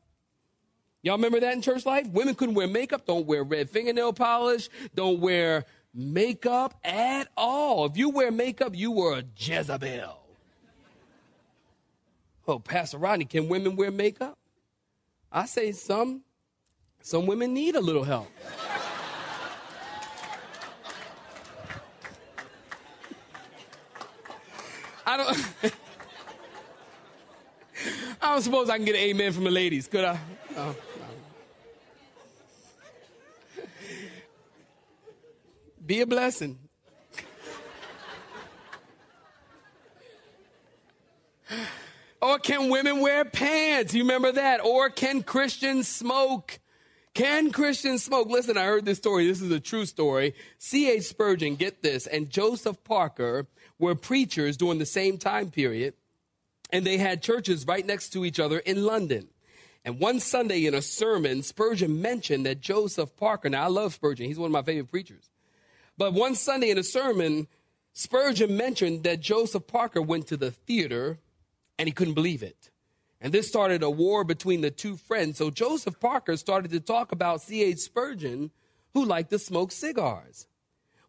Y'all 1.03 1.17
remember 1.17 1.41
that 1.41 1.53
in 1.53 1.63
church 1.63 1.85
life? 1.85 2.07
Women 2.09 2.35
couldn't 2.35 2.55
wear 2.55 2.69
makeup. 2.69 3.07
Don't 3.07 3.27
wear 3.27 3.43
red 3.43 3.69
fingernail 3.69 4.13
polish. 4.13 4.69
Don't 4.95 5.21
wear 5.21 5.67
makeup 5.95 6.75
at 6.85 7.29
all. 7.37 7.87
If 7.87 7.97
you 7.97 8.11
wear 8.11 8.31
makeup, 8.31 8.75
you 8.75 8.91
were 8.91 9.19
a 9.19 9.25
Jezebel. 9.37 10.19
Oh, 12.49 12.59
Pastor 12.59 12.99
Rodney, 12.99 13.25
can 13.25 13.49
women 13.49 13.77
wear 13.77 13.91
makeup? 13.91 14.37
I 15.31 15.47
say 15.47 15.73
some, 15.73 16.23
some 17.01 17.27
women 17.27 17.55
need 17.55 17.77
a 17.77 17.81
little 17.81 18.05
help. 18.05 18.29
I 25.05 25.17
don't. 25.17 25.37
I 28.23 28.33
don't 28.33 28.43
suppose 28.43 28.71
I 28.71 28.77
can 28.77 28.85
get 28.85 28.95
an 28.95 29.01
amen 29.01 29.33
from 29.33 29.45
the 29.45 29.51
ladies, 29.51 29.89
could 29.89 30.05
I? 30.05 30.19
No. 30.55 30.77
Be 35.93 36.01
a 36.01 36.07
blessing. 36.07 36.59
Or 42.23 42.39
can 42.39 42.71
women 42.71 43.01
wear 43.01 43.27
pants? 43.27 43.93
You 43.93 44.01
remember 44.05 44.33
that? 44.33 44.65
Or 44.65 44.89
can 44.89 45.23
Christians 45.23 45.89
smoke? 45.89 46.61
Can 47.13 47.53
Christians 47.53 48.03
smoke? 48.03 48.31
Listen, 48.31 48.57
I 48.57 48.65
heard 48.65 48.87
this 48.87 48.97
story. 48.97 49.27
This 49.27 49.43
is 49.43 49.51
a 49.51 49.61
true 49.61 49.85
story. 49.85 50.35
C.H. 50.57 51.03
Spurgeon, 51.03 51.57
get 51.57 51.83
this, 51.83 52.07
and 52.07 52.31
Joseph 52.31 52.83
Parker 52.85 53.47
were 53.79 53.95
preachers 53.95 54.57
during 54.57 54.79
the 54.79 54.87
same 54.87 55.19
time 55.19 55.51
period, 55.51 55.93
and 56.71 56.87
they 56.87 56.97
had 56.97 57.23
churches 57.23 57.67
right 57.67 57.85
next 57.85 58.15
to 58.15 58.25
each 58.25 58.41
other 58.41 58.61
in 58.61 58.87
London. 58.87 59.29
And 59.85 60.01
one 60.01 60.21
Sunday 60.21 60.65
in 60.65 60.73
a 60.73 60.81
sermon, 60.81 61.43
Spurgeon 61.43 62.01
mentioned 62.01 62.47
that 62.47 62.63
Joseph 62.63 63.15
Parker, 63.15 63.51
now 63.51 63.65
I 63.65 63.67
love 63.67 63.93
Spurgeon, 63.93 64.25
he's 64.25 64.39
one 64.39 64.47
of 64.47 64.53
my 64.53 64.63
favorite 64.63 64.91
preachers. 64.91 65.29
But 65.99 66.15
one 66.15 66.35
Sunday 66.35 66.71
in 66.71 66.79
a 66.79 66.83
sermon, 66.83 67.49
Spurgeon 67.93 68.57
mentioned 68.57 69.05
that 69.05 69.21
Joseph 69.21 69.67
Parker 69.67 70.01
went 70.01 70.27
to 70.29 70.37
the 70.37 70.51
theater 70.51 71.19
and 71.79 71.89
he 71.89 71.93
couldn't 71.93 72.15
believe 72.15 72.43
it. 72.43 72.71
And 73.21 73.33
this 73.33 73.47
started 73.47 73.83
a 73.83 73.91
war 73.91 74.25
between 74.25 74.63
the 74.63 74.71
two 74.71 74.97
friends. 74.97 75.39
So 75.39 75.51
Joseph 75.51 76.01
Parker 76.01 76.37
started 76.37 76.71
to 76.73 76.81
talk 76.81 77.13
about 77.13 77.43
C.H. 77.43 77.79
Spurgeon, 77.79 78.51
who 78.95 79.05
liked 79.05 79.31
to 79.31 79.39
smoke 79.39 79.71
cigars. 79.71 80.49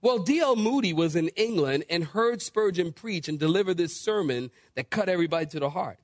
Well, 0.02 0.20
D.L. 0.20 0.58
Moody 0.58 0.94
was 0.94 1.16
in 1.16 1.30
England 1.30 1.86
and 1.90 2.04
heard 2.04 2.42
Spurgeon 2.42 2.92
preach 2.92 3.30
and 3.30 3.40
deliver 3.40 3.74
this 3.74 4.00
sermon 4.00 4.52
that 4.76 4.90
cut 4.90 5.10
everybody 5.10 5.46
to 5.48 5.60
the 5.60 5.70
heart. 5.70 5.98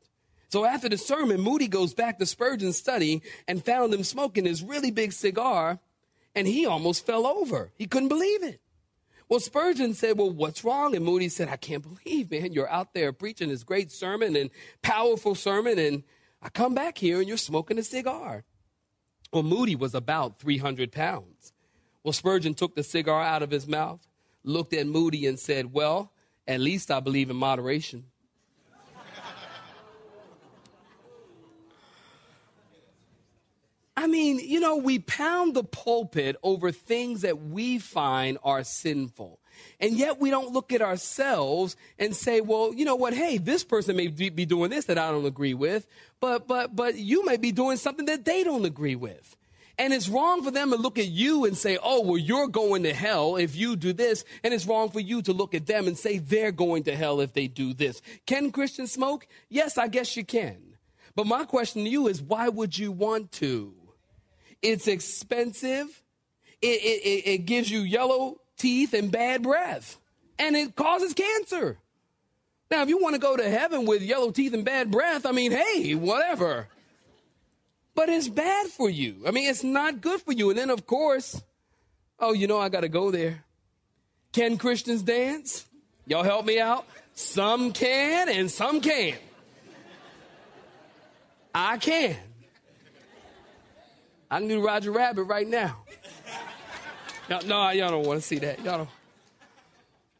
So 0.47 0.65
after 0.65 0.89
the 0.89 0.97
sermon, 0.97 1.41
Moody 1.41 1.67
goes 1.67 1.93
back 1.93 2.17
to 2.17 2.25
Spurgeon's 2.25 2.77
study 2.77 3.21
and 3.47 3.63
found 3.63 3.93
him 3.93 4.03
smoking 4.03 4.45
his 4.45 4.63
really 4.63 4.89
big 4.89 5.13
cigar, 5.13 5.79
and 6.33 6.47
he 6.47 6.65
almost 6.65 7.05
fell 7.05 7.27
over. 7.27 7.71
He 7.75 7.85
couldn't 7.85 8.07
believe 8.07 8.41
it. 8.41 8.61
Well, 9.29 9.39
Spurgeon 9.39 9.93
said, 9.93 10.17
Well, 10.17 10.31
what's 10.31 10.63
wrong? 10.63 10.95
And 10.95 11.05
Moody 11.05 11.29
said, 11.29 11.49
I 11.49 11.55
can't 11.55 11.83
believe, 11.83 12.31
man, 12.31 12.51
you're 12.51 12.69
out 12.69 12.95
there 12.95 13.13
preaching 13.13 13.49
this 13.49 13.63
great 13.63 13.91
sermon 13.91 14.35
and 14.35 14.49
powerful 14.81 15.35
sermon, 15.35 15.77
and 15.77 16.03
I 16.41 16.49
come 16.49 16.73
back 16.73 16.97
here 16.97 17.19
and 17.19 17.27
you're 17.27 17.37
smoking 17.37 17.77
a 17.77 17.83
cigar. 17.83 18.43
Well, 19.31 19.43
Moody 19.43 19.75
was 19.75 19.93
about 19.93 20.39
300 20.39 20.91
pounds. 20.91 21.53
Well, 22.03 22.13
Spurgeon 22.13 22.55
took 22.55 22.75
the 22.75 22.81
cigar 22.81 23.21
out 23.21 23.43
of 23.43 23.51
his 23.51 23.67
mouth, 23.67 24.07
looked 24.43 24.73
at 24.73 24.87
Moody, 24.87 25.27
and 25.27 25.39
said, 25.39 25.73
Well, 25.73 26.11
at 26.47 26.59
least 26.59 26.89
I 26.89 26.99
believe 26.99 27.29
in 27.29 27.35
moderation. 27.35 28.05
I 33.99 34.07
mean, 34.07 34.39
you 34.39 34.61
know, 34.61 34.77
we 34.77 34.99
pound 34.99 35.55
the 35.55 35.63
pulpit 35.65 36.37
over 36.41 36.71
things 36.71 37.23
that 37.23 37.41
we 37.41 37.79
find 37.79 38.37
are 38.45 38.63
sinful. 38.63 39.41
And 39.81 39.97
yet 39.97 40.21
we 40.21 40.29
don't 40.29 40.53
look 40.53 40.71
at 40.71 40.81
ourselves 40.81 41.75
and 41.97 42.15
say, 42.15 42.39
well, 42.39 42.73
you 42.73 42.85
know 42.85 42.95
what? 42.95 43.13
Hey, 43.13 43.39
this 43.39 43.65
person 43.65 43.97
may 43.97 44.07
be 44.07 44.45
doing 44.45 44.69
this 44.69 44.85
that 44.85 44.97
I 44.97 45.11
don't 45.11 45.25
agree 45.25 45.53
with, 45.53 45.85
but, 46.21 46.47
but, 46.47 46.77
but 46.77 46.95
you 46.95 47.25
may 47.25 47.35
be 47.35 47.51
doing 47.51 47.75
something 47.75 48.05
that 48.05 48.23
they 48.23 48.45
don't 48.45 48.63
agree 48.63 48.95
with. 48.95 49.35
And 49.77 49.91
it's 49.91 50.07
wrong 50.07 50.43
for 50.43 50.51
them 50.51 50.69
to 50.69 50.77
look 50.77 50.97
at 50.97 51.09
you 51.09 51.43
and 51.43 51.57
say, 51.57 51.77
oh, 51.83 52.01
well, 52.01 52.17
you're 52.17 52.47
going 52.47 52.83
to 52.83 52.93
hell 52.93 53.35
if 53.35 53.57
you 53.57 53.75
do 53.75 53.91
this. 53.91 54.23
And 54.45 54.53
it's 54.53 54.65
wrong 54.65 54.91
for 54.91 55.01
you 55.01 55.21
to 55.23 55.33
look 55.33 55.53
at 55.53 55.65
them 55.65 55.87
and 55.87 55.97
say 55.97 56.19
they're 56.19 56.53
going 56.53 56.83
to 56.83 56.95
hell 56.95 57.19
if 57.19 57.33
they 57.33 57.47
do 57.47 57.73
this. 57.73 58.01
Can 58.25 58.53
Christians 58.53 58.93
smoke? 58.93 59.27
Yes, 59.49 59.77
I 59.77 59.89
guess 59.89 60.15
you 60.15 60.23
can. 60.23 60.77
But 61.15 61.27
my 61.27 61.43
question 61.43 61.83
to 61.83 61.89
you 61.89 62.07
is, 62.07 62.21
why 62.21 62.47
would 62.47 62.77
you 62.77 62.93
want 62.93 63.33
to? 63.33 63.73
It's 64.61 64.87
expensive. 64.87 66.03
It, 66.61 66.81
it, 66.81 67.29
it, 67.29 67.37
gives 67.45 67.71
you 67.71 67.79
yellow 67.79 68.41
teeth 68.57 68.93
and 68.93 69.09
bad 69.09 69.43
breath, 69.43 69.97
and 70.37 70.57
it 70.57 70.75
causes 70.75 71.13
cancer. 71.13 71.77
Now, 72.69 72.83
if 72.83 72.89
you 72.89 72.97
want 72.97 73.15
to 73.15 73.21
go 73.21 73.37
to 73.37 73.49
heaven 73.49 73.85
with 73.85 74.01
yellow 74.01 74.31
teeth 74.31 74.53
and 74.53 74.65
bad 74.65 74.91
breath, 74.91 75.25
I 75.25 75.31
mean, 75.31 75.51
hey, 75.51 75.95
whatever. 75.95 76.67
But 77.95 78.09
it's 78.09 78.27
bad 78.27 78.67
for 78.67 78.89
you. 78.89 79.23
I 79.25 79.31
mean, 79.31 79.49
it's 79.49 79.63
not 79.63 80.01
good 80.01 80.21
for 80.21 80.33
you. 80.33 80.49
And 80.49 80.59
then, 80.59 80.69
of 80.69 80.85
course, 80.85 81.41
oh, 82.19 82.33
you 82.33 82.47
know, 82.47 82.59
I 82.59 82.69
got 82.69 82.81
to 82.81 82.89
go 82.89 83.09
there. 83.09 83.43
Can 84.31 84.57
Christians 84.57 85.01
dance? 85.01 85.65
Y'all 86.05 86.23
help 86.23 86.45
me 86.45 86.59
out? 86.59 86.85
Some 87.15 87.71
can 87.71 88.29
and 88.29 88.51
some 88.51 88.81
can't. 88.81 89.19
I 91.53 91.77
can. 91.77 92.15
I 94.31 94.39
can 94.39 94.47
do 94.47 94.63
Roger 94.63 94.91
Rabbit 94.91 95.23
right 95.23 95.47
now. 95.47 95.77
no, 97.29 97.69
y'all 97.71 97.89
don't 97.89 98.05
want 98.05 98.21
to 98.21 98.25
see 98.25 98.39
that. 98.39 98.63
Y'all 98.63 98.77
don't. 98.79 98.89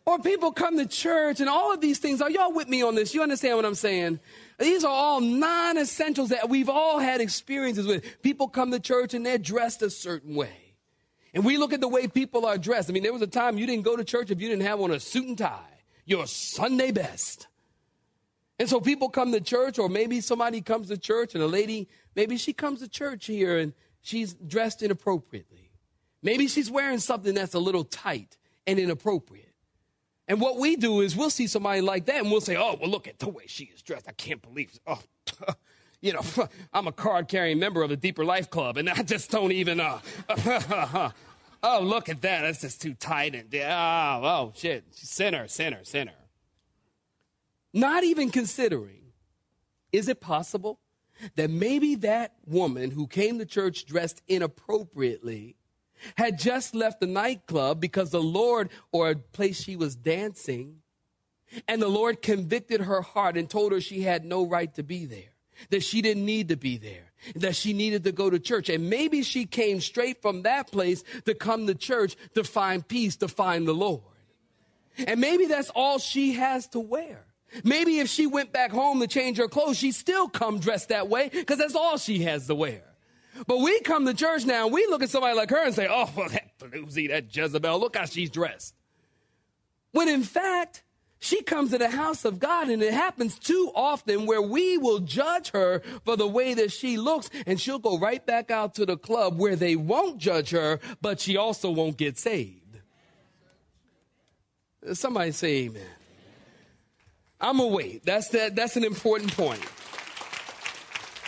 Or 0.06 0.18
people 0.18 0.52
come 0.52 0.78
to 0.78 0.88
church 0.88 1.40
and 1.40 1.48
all 1.48 1.72
of 1.72 1.82
these 1.82 2.00
things. 2.00 2.20
Are 2.20 2.32
y'all 2.32 2.52
with 2.52 2.68
me 2.68 2.82
on 2.82 2.96
this? 2.96 3.14
You 3.14 3.22
understand 3.22 3.58
what 3.58 3.66
I'm 3.66 3.76
saying? 3.76 4.20
These 4.58 4.84
are 4.84 4.92
all 4.92 5.22
non 5.22 5.78
essentials 5.78 6.30
that 6.30 6.50
we've 6.50 6.70
all 6.70 6.98
had 6.98 7.22
experiences 7.22 7.86
with. 7.86 8.04
People 8.24 8.48
come 8.48 8.72
to 8.72 8.80
church 8.80 9.14
and 9.14 9.24
they're 9.24 9.38
dressed 9.38 9.84
a 9.84 9.90
certain 9.90 10.34
way. 10.34 10.74
And 11.34 11.46
we 11.46 11.58
look 11.58 11.74
at 11.74 11.82
the 11.82 11.88
way 11.88 12.08
people 12.08 12.48
are 12.48 12.58
dressed. 12.58 12.90
I 12.90 12.94
mean, 12.94 13.04
there 13.04 13.14
was 13.14 13.22
a 13.22 13.28
time 13.28 13.60
you 13.60 13.68
didn't 13.68 13.86
go 13.86 13.96
to 13.96 14.04
church 14.04 14.32
if 14.32 14.42
you 14.42 14.50
didn't 14.50 14.64
have 14.64 14.82
on 14.82 14.90
a 14.90 15.00
suit 15.00 15.28
and 15.28 15.38
tie, 15.38 15.60
your 16.06 16.26
Sunday 16.26 16.92
best. 16.92 17.48
And 18.58 18.68
so 18.68 18.82
people 18.82 19.10
come 19.10 19.32
to 19.32 19.40
church, 19.40 19.78
or 19.78 19.90
maybe 19.90 20.22
somebody 20.22 20.62
comes 20.62 20.88
to 20.88 20.98
church 20.98 21.36
and 21.36 21.44
a 21.44 21.48
lady, 21.48 21.88
maybe 22.16 22.36
she 22.36 22.52
comes 22.52 22.80
to 22.80 22.90
church 22.90 23.28
here 23.28 23.60
and 23.60 23.74
she's 24.10 24.34
dressed 24.34 24.82
inappropriately. 24.82 25.72
Maybe 26.22 26.48
she's 26.48 26.70
wearing 26.70 27.00
something 27.00 27.34
that's 27.34 27.54
a 27.54 27.60
little 27.60 27.84
tight 27.84 28.38
and 28.68 28.80
inappropriate. 28.80 29.54
And 30.28 30.42
what 30.42 30.58
we 30.58 30.76
do 30.76 31.02
is 31.02 31.16
we'll 31.16 31.30
see 31.30 31.48
somebody 31.48 31.82
like 31.82 32.06
that 32.06 32.18
and 32.18 32.32
we'll 32.32 32.42
say, 32.42 32.56
oh, 32.56 32.78
well, 32.80 32.90
look 32.90 33.08
at 33.08 33.20
the 33.20 33.30
way 33.30 33.44
she 33.48 33.66
is 33.66 33.82
dressed. 33.82 34.08
I 34.08 34.12
can't 34.12 34.42
believe. 34.42 34.78
Oh, 34.86 35.02
you 36.02 36.14
know, 36.14 36.22
I'm 36.74 36.88
a 36.88 36.92
card 36.92 37.28
carrying 37.28 37.60
member 37.60 37.82
of 37.84 37.90
the 37.90 37.98
Deeper 37.98 38.26
Life 38.26 38.50
Club 38.50 38.78
and 38.78 38.90
I 38.90 39.04
just 39.04 39.32
don't 39.32 39.52
even, 39.52 39.80
uh, 39.80 40.00
oh, 41.64 41.80
look 41.82 42.10
at 42.10 42.22
that. 42.22 42.42
That's 42.42 42.62
just 42.62 42.82
too 42.82 42.96
tight. 42.96 43.36
And, 43.36 43.54
oh, 43.56 44.22
oh, 44.24 44.54
shit. 44.56 44.84
Sinner, 44.92 45.48
sinner, 45.48 45.84
sinner. 45.84 46.14
Not 47.74 48.04
even 48.04 48.32
considering, 48.32 49.14
is 49.92 50.10
it 50.10 50.20
possible 50.20 50.80
that 51.36 51.50
maybe 51.50 51.96
that 51.96 52.34
woman 52.46 52.92
who 52.92 53.08
came 53.08 53.40
to 53.40 53.46
church 53.46 53.86
dressed 53.86 54.22
inappropriately 54.28 55.56
had 56.16 56.40
just 56.40 56.74
left 56.76 57.00
the 57.00 57.08
nightclub 57.08 57.80
because 57.80 58.12
the 58.12 58.22
Lord, 58.22 58.70
or 58.92 59.10
a 59.10 59.16
place 59.16 59.62
she 59.62 59.76
was 59.76 59.96
dancing, 59.96 60.78
and 61.68 61.82
the 61.82 61.90
Lord 61.90 62.22
convicted 62.22 62.82
her 62.82 63.02
heart 63.02 63.38
and 63.38 63.50
told 63.50 63.72
her 63.72 63.82
she 63.82 64.02
had 64.02 64.24
no 64.24 64.46
right 64.46 64.74
to 64.76 64.84
be 64.84 65.06
there, 65.06 65.34
that 65.72 65.84
she 65.84 66.02
didn't 66.02 66.26
need 66.26 66.50
to 66.50 66.56
be 66.56 66.78
there, 66.78 67.12
that 67.36 67.56
she 67.56 67.74
needed 67.74 68.04
to 68.06 68.12
go 68.12 68.30
to 68.30 68.40
church. 68.40 68.70
And 68.70 68.90
maybe 68.90 69.24
she 69.24 69.46
came 69.46 69.82
straight 69.82 70.22
from 70.22 70.44
that 70.44 70.72
place 70.72 71.04
to 71.26 71.34
come 71.34 71.68
to 71.68 71.76
church 71.76 72.16
to 72.36 72.44
find 72.44 72.88
peace, 72.88 73.18
to 73.18 73.28
find 73.28 73.68
the 73.68 73.74
Lord. 73.74 74.04
And 75.08 75.20
maybe 75.20 75.46
that's 75.46 75.70
all 75.72 75.98
she 75.98 76.34
has 76.34 76.68
to 76.70 76.80
wear. 76.80 77.26
Maybe 77.64 78.00
if 78.00 78.10
she 78.10 78.28
went 78.28 78.52
back 78.52 78.72
home 78.72 79.00
to 79.00 79.08
change 79.08 79.38
her 79.38 79.48
clothes, 79.48 79.78
she'd 79.78 79.96
still 79.96 80.30
come 80.30 80.60
dressed 80.60 80.90
that 80.90 81.08
way 81.10 81.30
because 81.32 81.58
that's 81.58 81.76
all 81.76 81.98
she 81.98 82.24
has 82.24 82.48
to 82.48 82.56
wear. 82.56 82.84
But 83.48 83.60
we 83.60 83.80
come 83.82 84.06
to 84.06 84.14
church 84.14 84.46
now 84.46 84.66
and 84.66 84.74
we 84.74 84.86
look 84.88 85.04
at 85.04 85.10
somebody 85.10 85.36
like 85.36 85.50
her 85.50 85.66
and 85.66 85.74
say, 85.74 85.88
oh, 85.90 86.10
well, 86.16 86.30
that 86.32 86.58
floozy, 86.60 87.10
that 87.10 87.36
Jezebel, 87.36 87.80
look 87.80 87.96
how 87.96 88.06
she's 88.06 88.30
dressed. 88.30 88.76
When 89.92 90.10
in 90.10 90.24
fact, 90.24 90.84
she 91.20 91.42
comes 91.42 91.72
to 91.72 91.78
the 91.78 91.90
house 91.90 92.24
of 92.24 92.40
God 92.40 92.70
and 92.70 92.82
it 92.82 92.94
happens 92.94 93.38
too 93.38 93.72
often 93.76 94.26
where 94.26 94.42
we 94.42 94.78
will 94.78 95.00
judge 95.00 95.52
her 95.52 95.82
for 96.06 96.16
the 96.16 96.28
way 96.28 96.54
that 96.54 96.72
she 96.72 96.98
looks 96.98 97.30
and 97.46 97.60
she'll 97.60 97.80
go 97.80 97.98
right 97.98 98.26
back 98.26 98.52
out 98.52 98.76
to 98.76 98.86
the 98.86 98.98
club 98.98 99.38
where 99.38 99.56
they 99.56 99.76
won't 99.76 100.18
judge 100.18 100.52
her, 100.52 100.80
but 101.02 101.20
she 101.20 101.36
also 101.36 101.72
won't 101.72 101.98
get 101.98 102.18
saved. 102.18 102.80
Somebody 104.94 105.32
say 105.32 105.66
amen. 105.66 105.99
I'm 107.40 107.58
gonna. 107.58 108.00
That's 108.04 108.30
that, 108.30 108.56
that's 108.56 108.76
an 108.76 108.84
important 108.84 109.36
point. 109.36 109.62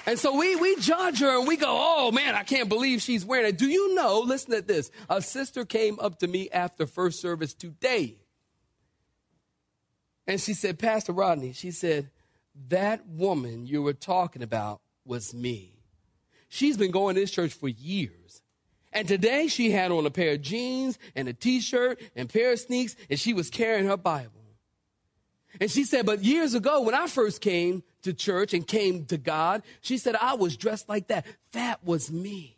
And 0.05 0.17
so 0.17 0.35
we, 0.35 0.55
we 0.55 0.75
judge 0.77 1.19
her 1.19 1.37
and 1.37 1.47
we 1.47 1.57
go, 1.57 1.67
oh 1.69 2.11
man, 2.11 2.33
I 2.35 2.43
can't 2.43 2.67
believe 2.67 3.01
she's 3.01 3.23
wearing 3.23 3.47
it. 3.47 3.57
Do 3.57 3.67
you 3.67 3.93
know, 3.93 4.19
listen 4.19 4.51
to 4.51 4.61
this. 4.61 4.89
A 5.09 5.21
sister 5.21 5.63
came 5.63 5.99
up 5.99 6.19
to 6.19 6.27
me 6.27 6.49
after 6.49 6.87
first 6.87 7.21
service 7.21 7.53
today. 7.53 8.17
And 10.27 10.41
she 10.41 10.53
said, 10.53 10.79
Pastor 10.79 11.13
Rodney, 11.13 11.53
she 11.53 11.71
said, 11.71 12.09
that 12.69 13.07
woman 13.07 13.67
you 13.67 13.81
were 13.81 13.93
talking 13.93 14.43
about 14.43 14.81
was 15.05 15.33
me. 15.33 15.73
She's 16.49 16.77
been 16.77 16.91
going 16.91 17.15
to 17.15 17.21
this 17.21 17.31
church 17.31 17.53
for 17.53 17.69
years. 17.69 18.41
And 18.91 19.07
today 19.07 19.47
she 19.47 19.71
had 19.71 19.91
on 19.91 20.05
a 20.05 20.11
pair 20.11 20.33
of 20.33 20.41
jeans 20.41 20.99
and 21.15 21.27
a 21.29 21.33
t-shirt 21.33 22.01
and 22.15 22.27
pair 22.27 22.51
of 22.51 22.59
sneaks 22.59 22.95
and 23.09 23.19
she 23.19 23.33
was 23.33 23.49
carrying 23.49 23.87
her 23.87 23.97
Bible. 23.97 24.40
And 25.59 25.69
she 25.69 25.83
said, 25.83 26.05
but 26.05 26.23
years 26.23 26.53
ago 26.53 26.81
when 26.81 26.95
I 26.95 27.07
first 27.07 27.41
came 27.41 27.83
to 28.03 28.13
church 28.13 28.53
and 28.53 28.65
came 28.65 29.05
to 29.05 29.17
God, 29.17 29.63
she 29.81 29.97
said, 29.97 30.15
I 30.15 30.35
was 30.35 30.55
dressed 30.57 30.87
like 30.87 31.07
that. 31.07 31.25
That 31.51 31.83
was 31.83 32.11
me. 32.11 32.55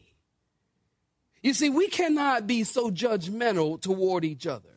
You 1.41 1.53
see, 1.53 1.69
we 1.69 1.87
cannot 1.87 2.47
be 2.47 2.63
so 2.63 2.89
judgmental 2.89 3.81
toward 3.81 4.23
each 4.23 4.47
other. 4.47 4.69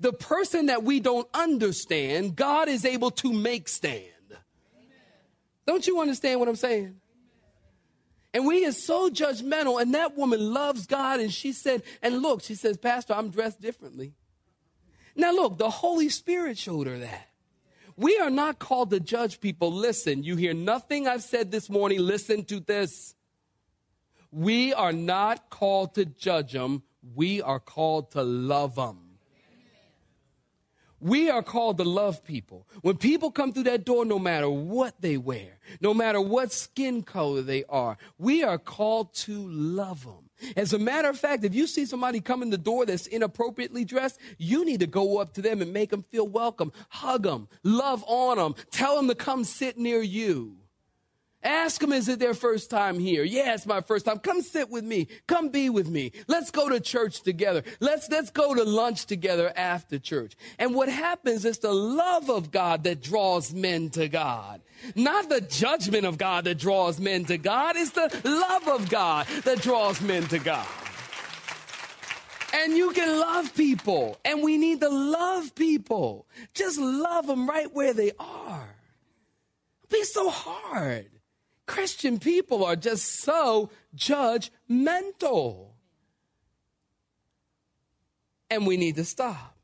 The 0.00 0.12
person 0.12 0.66
that 0.66 0.82
we 0.82 0.98
don't 0.98 1.28
understand, 1.34 2.34
God 2.34 2.68
is 2.68 2.84
able 2.84 3.10
to 3.12 3.32
make 3.32 3.68
stand. 3.68 4.08
Don't 5.66 5.86
you 5.86 6.00
understand 6.00 6.40
what 6.40 6.48
I'm 6.48 6.56
saying? 6.56 6.96
And 8.32 8.46
we 8.46 8.66
are 8.66 8.72
so 8.72 9.10
judgmental, 9.10 9.80
and 9.80 9.94
that 9.94 10.16
woman 10.16 10.52
loves 10.52 10.86
God, 10.86 11.20
and 11.20 11.32
she 11.32 11.52
said, 11.52 11.82
and 12.02 12.20
look, 12.20 12.42
she 12.42 12.56
says, 12.56 12.76
Pastor, 12.76 13.14
I'm 13.14 13.30
dressed 13.30 13.60
differently. 13.60 14.14
Now, 15.14 15.30
look, 15.30 15.58
the 15.58 15.70
Holy 15.70 16.08
Spirit 16.08 16.58
showed 16.58 16.88
her 16.88 16.98
that. 16.98 17.28
We 17.96 18.18
are 18.18 18.30
not 18.30 18.58
called 18.58 18.90
to 18.90 19.00
judge 19.00 19.40
people. 19.40 19.72
Listen, 19.72 20.24
you 20.24 20.36
hear 20.36 20.54
nothing 20.54 21.06
I've 21.06 21.22
said 21.22 21.50
this 21.50 21.70
morning. 21.70 22.00
Listen 22.00 22.44
to 22.46 22.60
this. 22.60 23.14
We 24.32 24.74
are 24.74 24.92
not 24.92 25.48
called 25.48 25.94
to 25.94 26.04
judge 26.04 26.52
them. 26.52 26.82
We 27.14 27.40
are 27.40 27.60
called 27.60 28.10
to 28.12 28.22
love 28.22 28.74
them. 28.74 28.98
We 31.00 31.28
are 31.28 31.42
called 31.42 31.76
to 31.78 31.84
love 31.84 32.24
people. 32.24 32.66
When 32.80 32.96
people 32.96 33.30
come 33.30 33.52
through 33.52 33.64
that 33.64 33.84
door, 33.84 34.06
no 34.06 34.18
matter 34.18 34.48
what 34.48 35.00
they 35.00 35.18
wear, 35.18 35.58
no 35.80 35.92
matter 35.92 36.20
what 36.20 36.50
skin 36.50 37.02
color 37.02 37.42
they 37.42 37.64
are, 37.68 37.98
we 38.18 38.42
are 38.42 38.58
called 38.58 39.12
to 39.14 39.46
love 39.46 40.04
them. 40.04 40.23
As 40.56 40.72
a 40.72 40.78
matter 40.78 41.08
of 41.08 41.18
fact, 41.18 41.44
if 41.44 41.54
you 41.54 41.66
see 41.66 41.86
somebody 41.86 42.20
come 42.20 42.42
in 42.42 42.50
the 42.50 42.58
door 42.58 42.86
that's 42.86 43.06
inappropriately 43.06 43.84
dressed, 43.84 44.18
you 44.38 44.64
need 44.64 44.80
to 44.80 44.86
go 44.86 45.18
up 45.18 45.32
to 45.34 45.42
them 45.42 45.62
and 45.62 45.72
make 45.72 45.90
them 45.90 46.04
feel 46.10 46.26
welcome. 46.26 46.72
Hug 46.88 47.22
them, 47.22 47.48
love 47.62 48.04
on 48.06 48.36
them, 48.38 48.54
tell 48.70 48.96
them 48.96 49.08
to 49.08 49.14
come 49.14 49.44
sit 49.44 49.78
near 49.78 50.02
you. 50.02 50.56
Ask 51.44 51.82
them, 51.82 51.92
is 51.92 52.08
it 52.08 52.18
their 52.18 52.32
first 52.32 52.70
time 52.70 52.98
here? 52.98 53.22
Yeah, 53.22 53.52
it's 53.52 53.66
my 53.66 53.82
first 53.82 54.06
time. 54.06 54.18
Come 54.18 54.40
sit 54.40 54.70
with 54.70 54.82
me. 54.82 55.08
Come 55.26 55.50
be 55.50 55.68
with 55.68 55.90
me. 55.90 56.12
Let's 56.26 56.50
go 56.50 56.70
to 56.70 56.80
church 56.80 57.20
together. 57.20 57.62
Let's, 57.80 58.08
let's 58.10 58.30
go 58.30 58.54
to 58.54 58.64
lunch 58.64 59.04
together 59.04 59.52
after 59.54 59.98
church. 59.98 60.36
And 60.58 60.74
what 60.74 60.88
happens 60.88 61.44
is 61.44 61.58
the 61.58 61.72
love 61.72 62.30
of 62.30 62.50
God 62.50 62.84
that 62.84 63.02
draws 63.02 63.52
men 63.52 63.90
to 63.90 64.08
God. 64.08 64.62
Not 64.94 65.28
the 65.28 65.42
judgment 65.42 66.06
of 66.06 66.16
God 66.16 66.44
that 66.44 66.58
draws 66.58 66.98
men 66.98 67.26
to 67.26 67.36
God. 67.36 67.76
It's 67.76 67.90
the 67.90 68.08
love 68.24 68.66
of 68.68 68.88
God 68.88 69.26
that 69.44 69.60
draws 69.60 70.00
men 70.00 70.26
to 70.28 70.38
God. 70.38 70.66
And 72.54 72.74
you 72.74 72.92
can 72.92 73.18
love 73.18 73.54
people. 73.54 74.16
And 74.24 74.42
we 74.42 74.56
need 74.56 74.80
to 74.80 74.88
love 74.88 75.54
people. 75.54 76.26
Just 76.54 76.78
love 76.78 77.26
them 77.26 77.46
right 77.46 77.70
where 77.74 77.92
they 77.92 78.12
are. 78.18 78.76
Be 79.90 80.04
so 80.04 80.30
hard. 80.30 81.06
Christian 81.66 82.18
people 82.18 82.64
are 82.64 82.76
just 82.76 83.20
so 83.20 83.70
judgmental. 83.96 85.68
And 88.50 88.66
we 88.66 88.76
need 88.76 88.96
to 88.96 89.04
stop. 89.04 89.56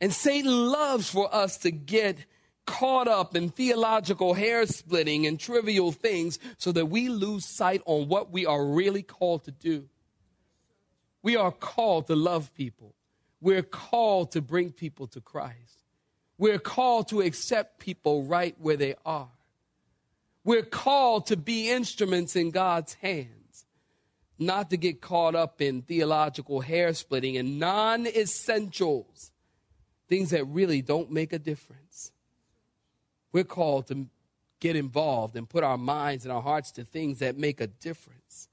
And 0.00 0.12
Satan 0.12 0.70
loves 0.70 1.08
for 1.08 1.32
us 1.34 1.58
to 1.58 1.70
get 1.70 2.18
caught 2.66 3.08
up 3.08 3.36
in 3.36 3.50
theological 3.50 4.34
hair 4.34 4.66
splitting 4.66 5.26
and 5.26 5.38
trivial 5.38 5.92
things 5.92 6.38
so 6.58 6.72
that 6.72 6.86
we 6.86 7.08
lose 7.08 7.44
sight 7.44 7.82
on 7.84 8.08
what 8.08 8.32
we 8.32 8.46
are 8.46 8.64
really 8.64 9.02
called 9.02 9.44
to 9.44 9.50
do. 9.50 9.88
We 11.22 11.36
are 11.36 11.52
called 11.52 12.06
to 12.08 12.16
love 12.16 12.52
people. 12.54 12.94
We're 13.40 13.62
called 13.62 14.32
to 14.32 14.42
bring 14.42 14.72
people 14.72 15.06
to 15.08 15.20
Christ. 15.20 15.84
We're 16.38 16.58
called 16.58 17.08
to 17.08 17.20
accept 17.20 17.78
people 17.78 18.24
right 18.24 18.54
where 18.58 18.76
they 18.76 18.96
are. 19.06 19.30
We're 20.44 20.62
called 20.62 21.26
to 21.26 21.36
be 21.36 21.70
instruments 21.70 22.36
in 22.36 22.50
God's 22.50 22.94
hands, 22.94 23.64
not 24.38 24.70
to 24.70 24.76
get 24.76 25.00
caught 25.00 25.34
up 25.34 25.62
in 25.62 25.82
theological 25.82 26.60
hair 26.60 26.92
splitting 26.92 27.38
and 27.38 27.58
non 27.58 28.06
essentials, 28.06 29.32
things 30.08 30.30
that 30.30 30.44
really 30.44 30.82
don't 30.82 31.10
make 31.10 31.32
a 31.32 31.38
difference. 31.38 32.12
We're 33.32 33.44
called 33.44 33.88
to 33.88 34.06
get 34.60 34.76
involved 34.76 35.34
and 35.34 35.48
put 35.48 35.64
our 35.64 35.78
minds 35.78 36.24
and 36.24 36.32
our 36.32 36.42
hearts 36.42 36.70
to 36.72 36.84
things 36.84 37.18
that 37.20 37.36
make 37.38 37.60
a 37.60 37.66
difference. 37.66 38.48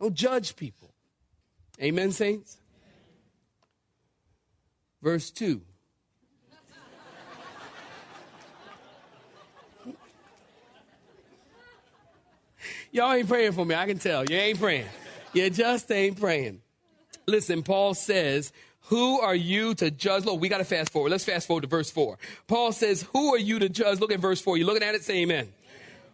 Don't 0.00 0.14
judge 0.14 0.56
people. 0.56 0.92
Amen, 1.80 2.10
saints? 2.10 2.58
Verse 5.00 5.30
2. 5.30 5.62
Y'all 12.90 13.12
ain't 13.12 13.28
praying 13.28 13.52
for 13.52 13.64
me. 13.64 13.74
I 13.74 13.86
can 13.86 13.98
tell. 13.98 14.24
You 14.24 14.36
ain't 14.36 14.58
praying. 14.58 14.86
You 15.32 15.50
just 15.50 15.90
ain't 15.90 16.18
praying. 16.18 16.60
Listen, 17.26 17.62
Paul 17.62 17.94
says, 17.94 18.52
who 18.88 19.20
are 19.20 19.34
you 19.34 19.74
to 19.74 19.90
judge? 19.90 20.24
Look, 20.24 20.40
we 20.40 20.48
got 20.48 20.58
to 20.58 20.64
fast 20.64 20.90
forward. 20.90 21.10
Let's 21.10 21.24
fast 21.24 21.46
forward 21.46 21.60
to 21.60 21.66
verse 21.66 21.90
4. 21.90 22.18
Paul 22.46 22.72
says, 22.72 23.06
Who 23.12 23.34
are 23.34 23.38
you 23.38 23.58
to 23.58 23.68
judge? 23.68 24.00
Look 24.00 24.12
at 24.12 24.20
verse 24.20 24.40
4. 24.40 24.56
You 24.56 24.64
looking 24.64 24.82
at 24.82 24.94
it? 24.94 25.04
Say 25.04 25.18
amen. 25.18 25.52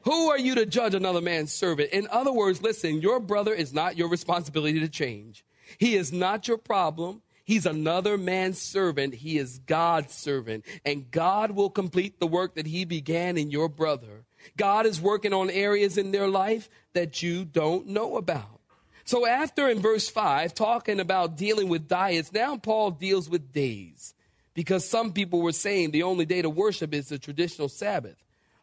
Who 0.02 0.30
are 0.30 0.38
you 0.38 0.56
to 0.56 0.66
judge 0.66 0.94
another 0.94 1.20
man's 1.20 1.52
servant? 1.52 1.90
In 1.92 2.08
other 2.10 2.32
words, 2.32 2.62
listen, 2.62 3.00
your 3.00 3.20
brother 3.20 3.54
is 3.54 3.72
not 3.72 3.96
your 3.96 4.08
responsibility 4.08 4.80
to 4.80 4.88
change. 4.88 5.44
He 5.78 5.94
is 5.94 6.12
not 6.12 6.48
your 6.48 6.58
problem. 6.58 7.22
He's 7.44 7.64
another 7.64 8.18
man's 8.18 8.60
servant. 8.60 9.14
He 9.14 9.38
is 9.38 9.60
God's 9.60 10.12
servant. 10.12 10.64
And 10.84 11.10
God 11.10 11.52
will 11.52 11.70
complete 11.70 12.18
the 12.18 12.26
work 12.26 12.56
that 12.56 12.66
he 12.66 12.84
began 12.84 13.38
in 13.38 13.50
your 13.50 13.68
brother. 13.68 14.23
God 14.56 14.86
is 14.86 15.00
working 15.00 15.32
on 15.32 15.50
areas 15.50 15.98
in 15.98 16.12
their 16.12 16.28
life 16.28 16.68
that 16.92 17.22
you 17.22 17.44
don't 17.44 17.88
know 17.88 18.16
about. 18.16 18.60
So 19.04 19.26
after 19.26 19.68
in 19.68 19.80
verse 19.80 20.08
5, 20.08 20.54
talking 20.54 20.98
about 20.98 21.36
dealing 21.36 21.68
with 21.68 21.88
diets, 21.88 22.32
now 22.32 22.56
Paul 22.56 22.90
deals 22.90 23.28
with 23.28 23.52
days. 23.52 24.14
Because 24.54 24.88
some 24.88 25.12
people 25.12 25.42
were 25.42 25.52
saying 25.52 25.90
the 25.90 26.04
only 26.04 26.24
day 26.24 26.40
to 26.40 26.48
worship 26.48 26.94
is 26.94 27.08
the 27.08 27.18
traditional 27.18 27.68
Sabbath. 27.68 28.16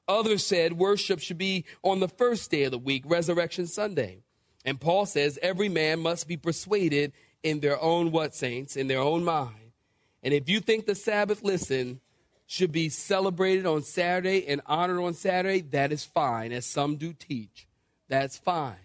Others 0.08 0.46
said 0.46 0.74
worship 0.74 1.20
should 1.20 1.38
be 1.38 1.66
on 1.84 2.00
the 2.00 2.08
first 2.08 2.50
day 2.50 2.64
of 2.64 2.72
the 2.72 2.78
week, 2.78 3.04
Resurrection 3.06 3.68
Sunday. 3.68 4.24
And 4.66 4.80
Paul 4.80 5.06
says 5.06 5.38
every 5.42 5.70
man 5.70 6.00
must 6.00 6.28
be 6.28 6.38
persuaded 6.38 7.14
in 7.44 7.60
their 7.60 7.82
own 7.82 8.12
what, 8.12 8.34
saints? 8.34 8.76
In 8.76 8.88
their 8.88 9.00
own 9.00 9.24
mind. 9.24 9.56
And 10.24 10.34
if 10.34 10.50
you 10.50 10.60
think 10.60 10.86
the 10.86 10.96
Sabbath, 10.96 11.44
listen, 11.44 12.00
should 12.52 12.74
be 12.74 12.90
celebrated 12.90 13.66
on 13.66 13.82
Saturday 13.82 14.46
and 14.46 14.60
honored 14.66 15.00
on 15.00 15.14
Saturday, 15.14 15.62
that 15.62 15.94
is 15.94 16.04
fine, 16.04 16.52
as 16.52 16.66
some 16.66 16.98
do 16.98 17.14
teach. 17.14 17.66
That's 18.10 18.38
fine. 18.38 18.76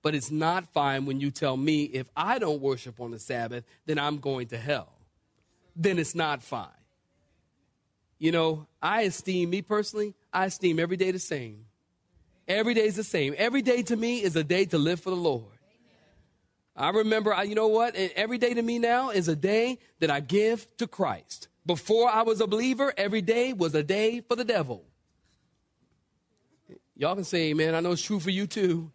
But 0.00 0.14
it's 0.14 0.30
not 0.30 0.72
fine 0.72 1.06
when 1.06 1.18
you 1.18 1.32
tell 1.32 1.56
me 1.56 1.82
if 1.82 2.08
I 2.16 2.38
don't 2.38 2.60
worship 2.60 3.00
on 3.00 3.10
the 3.10 3.18
Sabbath, 3.18 3.64
then 3.84 3.98
I'm 3.98 4.18
going 4.18 4.46
to 4.48 4.58
hell. 4.58 4.92
Then 5.74 5.98
it's 5.98 6.14
not 6.14 6.40
fine. 6.40 6.68
You 8.20 8.30
know, 8.30 8.68
I 8.80 9.02
esteem, 9.02 9.50
me 9.50 9.62
personally, 9.62 10.14
I 10.32 10.44
esteem 10.44 10.78
every 10.78 10.96
day 10.96 11.10
the 11.10 11.18
same. 11.18 11.64
Every 12.46 12.74
day 12.74 12.86
is 12.86 12.94
the 12.94 13.02
same. 13.02 13.34
Every 13.36 13.60
day 13.60 13.82
to 13.82 13.96
me 13.96 14.22
is 14.22 14.36
a 14.36 14.44
day 14.44 14.66
to 14.66 14.78
live 14.78 15.00
for 15.00 15.10
the 15.10 15.16
Lord. 15.16 15.46
I 16.76 16.90
remember, 16.90 17.36
you 17.42 17.56
know 17.56 17.66
what? 17.66 17.96
Every 17.96 18.38
day 18.38 18.54
to 18.54 18.62
me 18.62 18.78
now 18.78 19.10
is 19.10 19.26
a 19.26 19.34
day 19.34 19.80
that 19.98 20.12
I 20.12 20.20
give 20.20 20.68
to 20.76 20.86
Christ. 20.86 21.48
Before 21.70 22.10
I 22.10 22.22
was 22.22 22.40
a 22.40 22.48
believer, 22.48 22.92
every 22.96 23.22
day 23.22 23.52
was 23.52 23.76
a 23.76 23.82
day 23.84 24.22
for 24.22 24.34
the 24.34 24.44
devil. 24.44 24.82
Y'all 26.96 27.14
can 27.14 27.22
say 27.22 27.50
amen. 27.50 27.76
I 27.76 27.80
know 27.80 27.92
it's 27.92 28.02
true 28.02 28.18
for 28.18 28.30
you 28.30 28.48
too. 28.48 28.90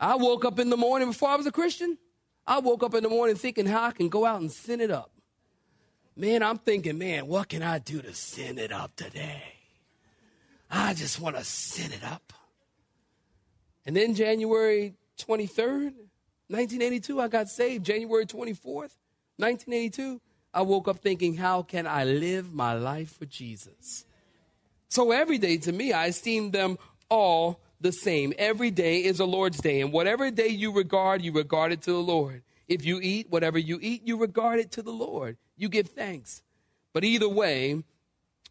I 0.00 0.14
woke 0.14 0.46
up 0.46 0.58
in 0.58 0.70
the 0.70 0.78
morning 0.78 1.08
before 1.08 1.28
I 1.28 1.36
was 1.36 1.44
a 1.44 1.52
Christian. 1.52 1.98
I 2.46 2.60
woke 2.60 2.82
up 2.82 2.94
in 2.94 3.02
the 3.02 3.10
morning 3.10 3.36
thinking 3.36 3.66
how 3.66 3.82
I 3.82 3.90
can 3.90 4.08
go 4.08 4.24
out 4.24 4.40
and 4.40 4.50
sin 4.50 4.80
it 4.80 4.90
up. 4.90 5.10
Man, 6.16 6.42
I'm 6.42 6.56
thinking, 6.56 6.96
man, 6.96 7.26
what 7.26 7.50
can 7.50 7.62
I 7.62 7.80
do 7.80 8.00
to 8.00 8.14
sin 8.14 8.56
it 8.56 8.72
up 8.72 8.96
today? 8.96 9.42
I 10.70 10.94
just 10.94 11.20
want 11.20 11.36
to 11.36 11.44
sin 11.44 11.92
it 11.92 12.02
up. 12.02 12.32
And 13.84 13.94
then 13.94 14.14
January 14.14 14.94
23rd, 15.18 15.92
1982, 16.48 17.20
I 17.20 17.28
got 17.28 17.50
saved. 17.50 17.84
January 17.84 18.24
24th, 18.24 18.96
1982, 19.36 20.22
I 20.54 20.62
woke 20.62 20.88
up 20.88 21.00
thinking, 21.00 21.36
how 21.36 21.62
can 21.62 21.86
I 21.86 22.04
live 22.04 22.54
my 22.54 22.72
life 22.72 23.18
for 23.18 23.26
Jesus? 23.26 24.06
So 24.88 25.10
every 25.10 25.38
day 25.38 25.56
to 25.58 25.72
me, 25.72 25.92
I 25.92 26.06
esteem 26.06 26.52
them 26.52 26.78
all 27.10 27.60
the 27.80 27.92
same. 27.92 28.32
Every 28.38 28.70
day 28.70 29.04
is 29.04 29.20
a 29.20 29.24
Lord's 29.24 29.58
day. 29.58 29.80
And 29.80 29.92
whatever 29.92 30.30
day 30.30 30.48
you 30.48 30.72
regard, 30.72 31.22
you 31.22 31.32
regard 31.32 31.72
it 31.72 31.82
to 31.82 31.92
the 31.92 31.98
Lord. 31.98 32.42
If 32.68 32.86
you 32.86 33.00
eat, 33.02 33.26
whatever 33.28 33.58
you 33.58 33.78
eat, 33.82 34.06
you 34.06 34.16
regard 34.16 34.60
it 34.60 34.70
to 34.72 34.82
the 34.82 34.92
Lord. 34.92 35.36
You 35.56 35.68
give 35.68 35.88
thanks. 35.88 36.42
But 36.92 37.04
either 37.04 37.28
way, 37.28 37.82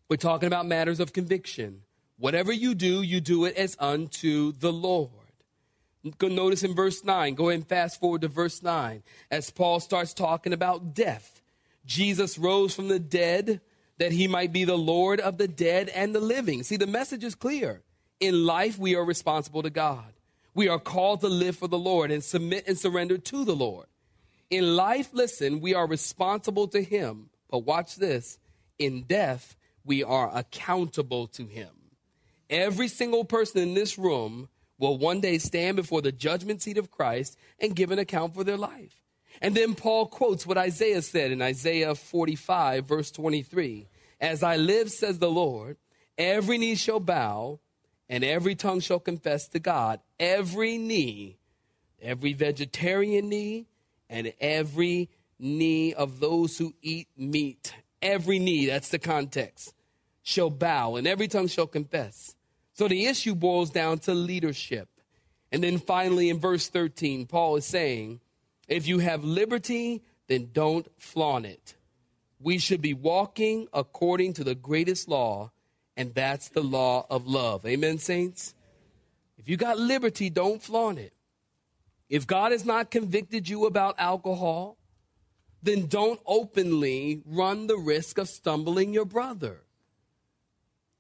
We're 0.10 0.18
talking 0.18 0.48
about 0.48 0.68
matters 0.68 1.00
of 1.00 1.13
conviction. 1.13 1.82
Whatever 2.18 2.52
you 2.52 2.76
do, 2.76 3.02
you 3.02 3.20
do 3.20 3.46
it 3.46 3.58
as 3.58 3.76
unto 3.80 4.52
the 4.52 4.72
Lord. 4.72 5.10
Go 6.18 6.28
notice 6.28 6.63
in 6.63 6.76
verse 6.76 7.04
9, 7.04 7.34
go 7.34 7.50
ahead 7.50 7.62
and 7.62 7.68
fast 7.68 8.00
forward 8.00 8.22
to 8.22 8.28
verse 8.28 8.62
9, 8.62 9.02
as 9.32 9.50
Paul 9.50 9.80
starts 9.80 10.13
talking 10.13 10.54
about 10.54 10.94
death. 10.94 11.33
Jesus 11.86 12.38
rose 12.38 12.74
from 12.74 12.88
the 12.88 13.00
dead 13.00 13.62
that 13.98 14.12
he 14.12 14.28
might 14.28 14.52
be 14.52 14.65
the 14.65 14.78
Lord 14.78 15.19
of 15.19 15.38
the 15.38 15.48
dead 15.48 15.89
and 15.89 16.13
the 16.13 16.19
living. 16.19 16.63
See, 16.63 16.78
the 16.78 16.88
message 16.88 17.24
is 17.24 17.36
clear. 17.36 17.82
In 18.19 18.46
life, 18.46 18.78
we 18.78 18.96
are 18.96 19.04
responsible 19.04 19.63
to 19.63 19.69
God. 19.69 20.13
We 20.54 20.67
are 20.67 20.80
called 20.80 21.22
to 21.22 21.28
live 21.28 21.58
for 21.58 21.67
the 21.67 21.78
Lord 21.78 22.12
and 22.12 22.24
submit 22.24 22.67
and 22.67 22.78
surrender 22.78 23.17
to 23.17 23.46
the 23.46 23.56
Lord. 23.56 23.88
In 24.50 24.76
life, 24.76 25.10
listen, 25.13 25.62
we 25.62 25.74
are 25.74 25.88
responsible 25.88 26.67
to 26.69 26.82
Him. 26.82 27.30
But 27.50 27.65
watch 27.65 27.96
this 27.96 28.39
in 28.80 29.04
death, 29.04 29.56
we 29.84 30.04
are 30.04 30.36
accountable 30.36 31.28
to 31.28 31.46
Him. 31.46 31.69
Every 32.50 32.88
single 32.88 33.26
person 33.26 33.62
in 33.62 33.74
this 33.74 33.98
room 33.98 34.48
will 34.78 34.98
one 34.98 35.22
day 35.22 35.38
stand 35.38 35.76
before 35.76 36.02
the 36.02 36.12
judgment 36.12 36.62
seat 36.62 36.78
of 36.78 36.91
Christ 36.91 37.38
and 37.60 37.76
give 37.76 37.91
an 37.91 38.00
account 38.00 38.36
for 38.36 38.43
their 38.43 38.58
life. 38.58 39.03
And 39.43 39.53
then 39.53 39.75
Paul 39.75 40.08
quotes 40.08 40.47
what 40.47 40.58
Isaiah 40.58 41.01
said 41.01 41.32
in 41.32 41.41
Isaiah 41.41 41.95
45, 41.95 42.86
verse 42.86 43.12
23 43.12 43.88
As 44.21 44.41
I 44.41 44.56
live, 44.56 44.89
says 44.89 45.19
the 45.19 45.29
Lord, 45.29 45.75
every 46.17 46.58
knee 46.58 46.75
shall 46.75 47.01
bow 47.01 47.60
and 48.08 48.23
every 48.23 48.56
tongue 48.56 48.79
shall 48.79 49.01
confess 49.01 49.49
to 49.49 49.60
God. 49.60 49.99
Every 50.17 50.77
knee, 50.77 51.38
every 52.01 52.32
vegetarian 52.32 53.27
knee, 53.27 53.67
and 54.10 54.34
every 54.39 55.10
knee 55.39 55.93
of 55.93 56.21
those 56.21 56.58
who 56.58 56.73
eat 56.82 57.10
meat, 57.17 57.73
every 58.01 58.39
knee, 58.39 58.67
that's 58.67 58.89
the 58.89 58.99
context, 58.99 59.73
shall 60.21 60.49
bow, 60.49 60.95
and 60.95 61.06
every 61.06 61.27
tongue 61.27 61.47
shall 61.47 61.67
confess. 61.67 62.36
So 62.73 62.88
the 62.88 63.08
issue 63.08 63.36
boils 63.36 63.71
down 63.71 63.99
to 63.99 64.13
leadership. 64.13 64.88
And 65.51 65.62
then 65.62 65.79
finally, 65.79 66.29
in 66.29 66.39
verse 66.39 66.69
13, 66.69 67.25
Paul 67.25 67.58
is 67.58 67.65
saying, 67.65 68.21
if 68.67 68.88
you 68.88 68.99
have 68.99 69.23
liberty, 69.23 70.04
then 70.28 70.49
don't 70.54 70.88
flaunt 70.97 71.45
it. 71.45 71.76
We 72.39 72.58
should 72.58 72.82
be 72.82 72.93
walking 72.93 73.67
according 73.73 74.34
to 74.34 74.43
the 74.43 74.56
greatest 74.56 75.08
law, 75.08 75.52
and 75.95 76.13
that's 76.13 76.49
the 76.49 76.63
law 76.63 77.06
of 77.10 77.28
love. 77.28 77.65
Amen, 77.65 77.97
saints? 77.97 78.54
If 79.38 79.47
you 79.49 79.58
got 79.58 79.78
liberty, 79.78 80.30
don't 80.30 80.62
flaunt 80.62 80.99
it. 80.99 81.13
If 82.10 82.28
God 82.28 82.52
has 82.52 82.65
not 82.65 82.91
convicted 82.91 83.49
you 83.49 83.65
about 83.65 83.95
alcohol, 83.97 84.78
then 85.62 85.88
don't 85.88 86.19
openly 86.26 87.21
run 87.26 87.67
the 87.67 87.78
risk 87.78 88.17
of 88.17 88.28
stumbling 88.28 88.93
your 88.93 89.06
brother. 89.06 89.62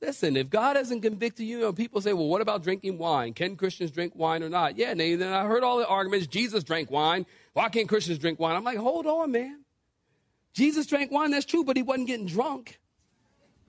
Listen, 0.01 0.35
if 0.35 0.49
God 0.49 0.75
hasn't 0.75 1.01
convicted 1.01 1.45
you, 1.45 1.57
you 1.57 1.63
know, 1.63 1.71
people 1.71 2.01
say, 2.01 2.11
well, 2.11 2.27
what 2.27 2.41
about 2.41 2.63
drinking 2.63 2.97
wine? 2.97 3.33
Can 3.33 3.55
Christians 3.55 3.91
drink 3.91 4.13
wine 4.15 4.43
or 4.43 4.49
not? 4.49 4.77
Yeah, 4.77 4.91
and 4.91 4.99
then 4.99 5.31
I 5.31 5.45
heard 5.45 5.63
all 5.63 5.77
the 5.77 5.87
arguments. 5.87 6.27
Jesus 6.27 6.63
drank 6.63 6.91
wine. 6.91 7.25
Why 7.53 7.69
can't 7.69 7.87
Christians 7.87 8.19
drink 8.19 8.39
wine? 8.39 8.55
I'm 8.55 8.63
like, 8.63 8.77
hold 8.77 9.05
on, 9.05 9.31
man. 9.31 9.63
Jesus 10.53 10.85
drank 10.85 11.11
wine, 11.11 11.31
that's 11.31 11.45
true, 11.45 11.63
but 11.63 11.77
he 11.77 11.83
wasn't 11.83 12.07
getting 12.07 12.27
drunk. 12.27 12.79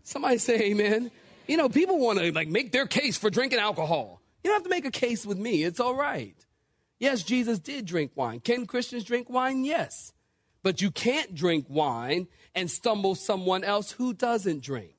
Somebody 0.03 0.38
say 0.38 0.61
amen. 0.70 1.11
You 1.47 1.57
know, 1.57 1.68
people 1.68 1.99
want 1.99 2.18
to 2.18 2.33
like 2.33 2.49
make 2.49 2.73
their 2.73 2.87
case 2.87 3.16
for 3.16 3.31
drinking 3.31 3.59
alcohol. 3.59 4.20
You 4.42 4.51
don't 4.51 4.57
have 4.57 4.64
to 4.64 4.70
make 4.70 4.85
a 4.85 4.90
case 4.90 5.25
with 5.25 5.38
me. 5.38 5.64
It's 5.64 5.81
all 5.81 5.94
right. 5.94 6.37
Yes, 6.99 7.23
Jesus 7.23 7.59
did 7.59 7.87
drink 7.87 8.12
wine. 8.14 8.40
Can 8.40 8.66
Christians 8.66 9.05
drink 9.05 9.29
wine? 9.31 9.64
Yes. 9.64 10.12
But 10.62 10.81
you 10.81 10.90
can't 10.90 11.35
drink 11.35 11.66
wine 11.68 12.29
and 12.55 12.70
stumble 12.70 13.14
someone 13.14 13.64
else 13.64 13.92
who 13.92 14.14
doesn't 14.14 14.62
drink. 14.62 14.94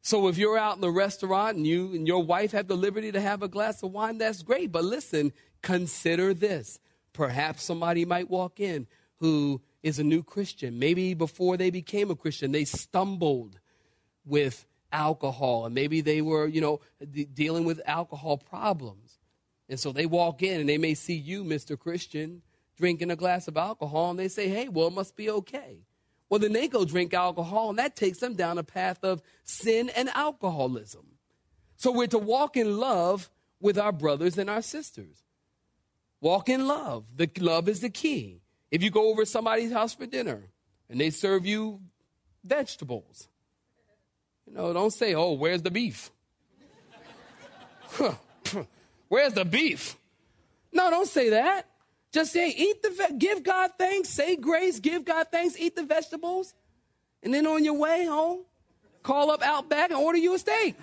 So 0.00 0.28
if 0.28 0.36
you're 0.36 0.58
out 0.58 0.74
in 0.74 0.82
the 0.82 0.90
restaurant 0.90 1.56
and 1.56 1.66
you 1.66 1.94
and 1.94 2.06
your 2.06 2.22
wife 2.22 2.52
have 2.52 2.68
the 2.68 2.76
liberty 2.76 3.10
to 3.12 3.20
have 3.20 3.42
a 3.42 3.48
glass 3.48 3.82
of 3.82 3.92
wine, 3.92 4.18
that's 4.18 4.42
great. 4.42 4.70
But 4.70 4.84
listen, 4.84 5.32
consider 5.62 6.34
this. 6.34 6.78
Perhaps 7.14 7.62
somebody 7.62 8.04
might 8.04 8.28
walk 8.28 8.60
in 8.60 8.86
who 9.20 9.62
is 9.82 9.98
a 9.98 10.04
new 10.04 10.22
Christian. 10.22 10.78
Maybe 10.78 11.14
before 11.14 11.56
they 11.56 11.70
became 11.70 12.10
a 12.10 12.16
Christian, 12.16 12.52
they 12.52 12.64
stumbled 12.64 13.58
with 14.26 14.66
alcohol 14.92 15.64
and 15.64 15.74
maybe 15.74 16.00
they 16.00 16.20
were, 16.20 16.46
you 16.46 16.60
know, 16.60 16.80
dealing 17.32 17.64
with 17.64 17.80
alcohol 17.86 18.36
problems. 18.36 19.18
And 19.68 19.80
so 19.80 19.92
they 19.92 20.06
walk 20.06 20.42
in 20.42 20.60
and 20.60 20.68
they 20.68 20.76
may 20.76 20.94
see 20.94 21.14
you, 21.14 21.44
Mr. 21.44 21.78
Christian, 21.78 22.42
drinking 22.76 23.10
a 23.10 23.16
glass 23.16 23.48
of 23.48 23.56
alcohol 23.56 24.10
and 24.10 24.18
they 24.18 24.28
say, 24.28 24.48
hey, 24.48 24.68
well, 24.68 24.88
it 24.88 24.94
must 24.94 25.16
be 25.16 25.30
okay. 25.30 25.78
Well, 26.28 26.40
then 26.40 26.52
they 26.52 26.68
go 26.68 26.84
drink 26.84 27.14
alcohol 27.14 27.70
and 27.70 27.78
that 27.78 27.96
takes 27.96 28.18
them 28.18 28.34
down 28.34 28.58
a 28.58 28.64
path 28.64 29.04
of 29.04 29.22
sin 29.44 29.90
and 29.90 30.08
alcoholism. 30.10 31.06
So 31.76 31.92
we're 31.92 32.06
to 32.08 32.18
walk 32.18 32.56
in 32.56 32.78
love 32.78 33.30
with 33.60 33.78
our 33.78 33.92
brothers 33.92 34.38
and 34.38 34.50
our 34.50 34.62
sisters. 34.62 35.22
Walk 36.24 36.48
in 36.48 36.66
love. 36.66 37.04
The 37.14 37.30
love 37.38 37.68
is 37.68 37.80
the 37.80 37.90
key. 37.90 38.40
If 38.70 38.82
you 38.82 38.90
go 38.90 39.10
over 39.10 39.26
somebody's 39.26 39.70
house 39.70 39.94
for 39.94 40.06
dinner 40.06 40.44
and 40.88 40.98
they 40.98 41.10
serve 41.10 41.44
you 41.44 41.82
vegetables, 42.42 43.28
you 44.46 44.54
know, 44.54 44.72
don't 44.72 44.90
say, 44.90 45.14
"Oh, 45.14 45.32
where's 45.32 45.60
the 45.60 45.70
beef?" 45.70 46.10
where's 49.08 49.34
the 49.34 49.44
beef? 49.44 49.96
No, 50.72 50.88
don't 50.88 51.06
say 51.06 51.28
that. 51.28 51.68
Just 52.10 52.32
say, 52.32 52.48
eat 52.56 52.82
the, 52.82 52.88
ve- 52.88 53.18
give 53.18 53.42
God 53.42 53.72
thanks, 53.78 54.08
say 54.08 54.34
grace, 54.34 54.80
give 54.80 55.04
God 55.04 55.26
thanks, 55.30 55.58
eat 55.58 55.76
the 55.76 55.82
vegetables, 55.82 56.54
and 57.22 57.34
then 57.34 57.46
on 57.46 57.64
your 57.66 57.74
way 57.74 58.06
home, 58.06 58.44
call 59.02 59.30
up 59.30 59.42
Outback 59.42 59.90
and 59.90 59.98
order 60.00 60.16
you 60.16 60.34
a 60.34 60.38
steak. 60.38 60.74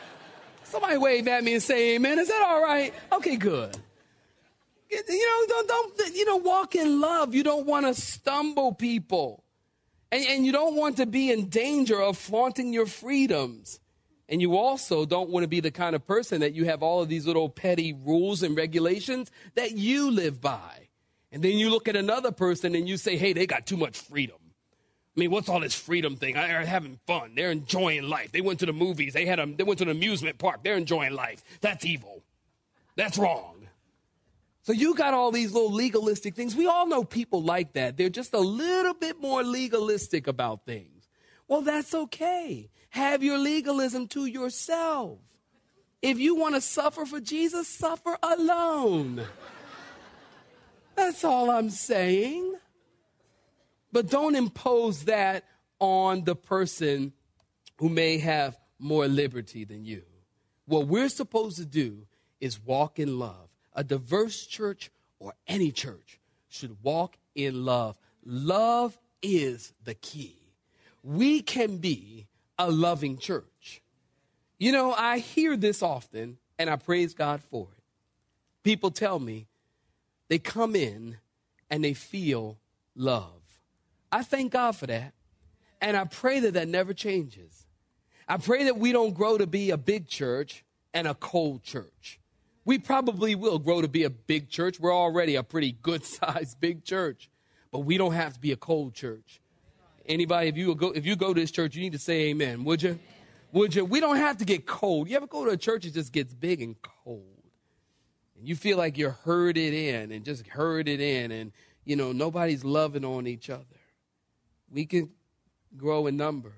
Somebody 0.64 0.98
wave 0.98 1.26
at 1.26 1.42
me 1.42 1.54
and 1.54 1.62
say 1.62 1.94
amen. 1.94 2.18
Is 2.18 2.28
that 2.28 2.42
all 2.46 2.62
right? 2.62 2.92
Okay, 3.12 3.36
good. 3.36 3.78
You 4.90 5.48
know, 5.48 5.62
don't, 5.66 5.68
don't 5.96 6.14
you 6.14 6.24
know, 6.24 6.36
walk 6.36 6.74
in 6.74 7.00
love. 7.00 7.34
You 7.34 7.42
don't 7.42 7.66
want 7.66 7.86
to 7.86 7.94
stumble 8.00 8.72
people. 8.72 9.44
And, 10.12 10.24
and 10.26 10.46
you 10.46 10.52
don't 10.52 10.76
want 10.76 10.98
to 10.98 11.06
be 11.06 11.30
in 11.30 11.48
danger 11.48 12.00
of 12.00 12.16
flaunting 12.16 12.72
your 12.72 12.86
freedoms. 12.86 13.80
And 14.28 14.40
you 14.40 14.56
also 14.56 15.04
don't 15.04 15.30
want 15.30 15.44
to 15.44 15.48
be 15.48 15.60
the 15.60 15.70
kind 15.70 15.94
of 15.94 16.06
person 16.06 16.40
that 16.40 16.54
you 16.54 16.64
have 16.64 16.82
all 16.82 17.02
of 17.02 17.08
these 17.08 17.26
little 17.26 17.48
petty 17.48 17.92
rules 17.92 18.42
and 18.42 18.56
regulations 18.56 19.30
that 19.54 19.72
you 19.72 20.10
live 20.10 20.40
by. 20.40 20.88
And 21.30 21.42
then 21.42 21.52
you 21.52 21.68
look 21.68 21.88
at 21.88 21.96
another 21.96 22.30
person 22.30 22.74
and 22.74 22.88
you 22.88 22.96
say, 22.96 23.16
hey, 23.16 23.32
they 23.32 23.46
got 23.46 23.66
too 23.66 23.76
much 23.76 23.98
freedom. 23.98 24.36
I 25.16 25.20
mean, 25.20 25.30
what's 25.30 25.48
all 25.48 25.60
this 25.60 25.74
freedom 25.74 26.16
thing? 26.16 26.34
They're 26.34 26.64
having 26.64 26.98
fun. 27.06 27.34
They're 27.36 27.50
enjoying 27.50 28.04
life. 28.04 28.32
They 28.32 28.40
went 28.40 28.60
to 28.60 28.66
the 28.66 28.72
movies. 28.72 29.12
They 29.12 29.26
had 29.26 29.38
a, 29.38 29.46
they 29.46 29.62
went 29.62 29.78
to 29.78 29.84
an 29.84 29.90
amusement 29.90 30.38
park. 30.38 30.64
They're 30.64 30.76
enjoying 30.76 31.12
life. 31.12 31.42
That's 31.60 31.84
evil. 31.84 32.22
That's 32.96 33.18
wrong. 33.18 33.53
So 34.64 34.72
you 34.72 34.94
got 34.94 35.12
all 35.12 35.30
these 35.30 35.52
little 35.52 35.72
legalistic 35.72 36.34
things. 36.34 36.56
We 36.56 36.66
all 36.66 36.86
know 36.86 37.04
people 37.04 37.42
like 37.42 37.74
that. 37.74 37.98
They're 37.98 38.08
just 38.08 38.32
a 38.32 38.38
little 38.38 38.94
bit 38.94 39.20
more 39.20 39.42
legalistic 39.42 40.26
about 40.26 40.64
things. 40.64 41.06
Well, 41.46 41.60
that's 41.60 41.94
okay. 41.94 42.70
Have 42.88 43.22
your 43.22 43.36
legalism 43.36 44.08
to 44.08 44.24
yourself. 44.24 45.18
If 46.00 46.18
you 46.18 46.34
want 46.34 46.54
to 46.54 46.62
suffer 46.62 47.04
for 47.04 47.20
Jesus, 47.20 47.68
suffer 47.68 48.16
alone. 48.22 49.22
That's 50.94 51.24
all 51.24 51.50
I'm 51.50 51.68
saying. 51.68 52.54
But 53.92 54.08
don't 54.08 54.34
impose 54.34 55.04
that 55.04 55.44
on 55.78 56.24
the 56.24 56.36
person 56.36 57.12
who 57.76 57.90
may 57.90 58.16
have 58.16 58.56
more 58.78 59.08
liberty 59.08 59.64
than 59.66 59.84
you. 59.84 60.04
What 60.64 60.86
we're 60.86 61.10
supposed 61.10 61.58
to 61.58 61.66
do 61.66 62.06
is 62.40 62.58
walk 62.58 62.98
in 62.98 63.18
love 63.18 63.50
a 63.74 63.84
diverse 63.84 64.46
church 64.46 64.90
or 65.18 65.34
any 65.46 65.70
church 65.70 66.20
should 66.48 66.76
walk 66.82 67.16
in 67.34 67.64
love. 67.64 67.98
Love 68.24 68.98
is 69.22 69.72
the 69.84 69.94
key. 69.94 70.36
We 71.02 71.42
can 71.42 71.78
be 71.78 72.26
a 72.58 72.70
loving 72.70 73.18
church. 73.18 73.82
You 74.58 74.72
know, 74.72 74.92
I 74.92 75.18
hear 75.18 75.56
this 75.56 75.82
often 75.82 76.38
and 76.58 76.70
I 76.70 76.76
praise 76.76 77.14
God 77.14 77.42
for 77.42 77.68
it. 77.76 77.82
People 78.62 78.90
tell 78.90 79.18
me 79.18 79.46
they 80.28 80.38
come 80.38 80.74
in 80.76 81.18
and 81.70 81.84
they 81.84 81.94
feel 81.94 82.58
love. 82.94 83.42
I 84.10 84.22
thank 84.22 84.52
God 84.52 84.76
for 84.76 84.86
that. 84.86 85.12
And 85.80 85.96
I 85.96 86.04
pray 86.04 86.40
that 86.40 86.54
that 86.54 86.68
never 86.68 86.94
changes. 86.94 87.66
I 88.26 88.38
pray 88.38 88.64
that 88.64 88.78
we 88.78 88.92
don't 88.92 89.12
grow 89.12 89.36
to 89.36 89.46
be 89.46 89.70
a 89.70 89.76
big 89.76 90.08
church 90.08 90.64
and 90.94 91.06
a 91.06 91.14
cold 91.14 91.62
church 91.62 92.20
we 92.64 92.78
probably 92.78 93.34
will 93.34 93.58
grow 93.58 93.80
to 93.82 93.88
be 93.88 94.04
a 94.04 94.10
big 94.10 94.48
church. 94.48 94.80
We're 94.80 94.94
already 94.94 95.36
a 95.36 95.42
pretty 95.42 95.72
good 95.72 96.04
sized 96.16 96.60
big 96.60 96.84
church, 96.84 97.28
but 97.70 97.80
we 97.80 97.98
don't 97.98 98.14
have 98.14 98.34
to 98.34 98.40
be 98.40 98.52
a 98.52 98.56
cold 98.56 98.94
church. 98.94 99.40
Anybody, 100.06 100.48
if 100.48 100.56
you 100.56 100.74
go, 100.74 100.90
if 100.90 101.06
you 101.06 101.16
go 101.16 101.32
to 101.32 101.40
this 101.40 101.50
church, 101.50 101.74
you 101.74 101.82
need 101.82 101.92
to 101.92 101.98
say 101.98 102.28
amen, 102.30 102.64
would 102.64 102.82
you? 102.82 102.98
Would 103.52 103.74
you? 103.74 103.84
We 103.84 104.00
don't 104.00 104.16
have 104.16 104.38
to 104.38 104.44
get 104.44 104.66
cold. 104.66 105.08
You 105.08 105.16
ever 105.16 105.26
go 105.26 105.44
to 105.44 105.52
a 105.52 105.56
church 105.56 105.84
that 105.84 105.94
just 105.94 106.12
gets 106.12 106.34
big 106.34 106.60
and 106.60 106.76
cold? 106.82 107.42
And 108.36 108.48
you 108.48 108.56
feel 108.56 108.76
like 108.76 108.98
you're 108.98 109.16
herded 109.24 109.72
in 109.72 110.10
and 110.10 110.24
just 110.24 110.46
herded 110.46 111.00
in 111.00 111.30
and, 111.30 111.52
you 111.84 111.96
know, 111.96 112.12
nobody's 112.12 112.64
loving 112.64 113.04
on 113.04 113.26
each 113.26 113.48
other. 113.48 113.64
We 114.70 114.86
can 114.86 115.10
grow 115.76 116.06
in 116.08 116.16
numbers. 116.16 116.52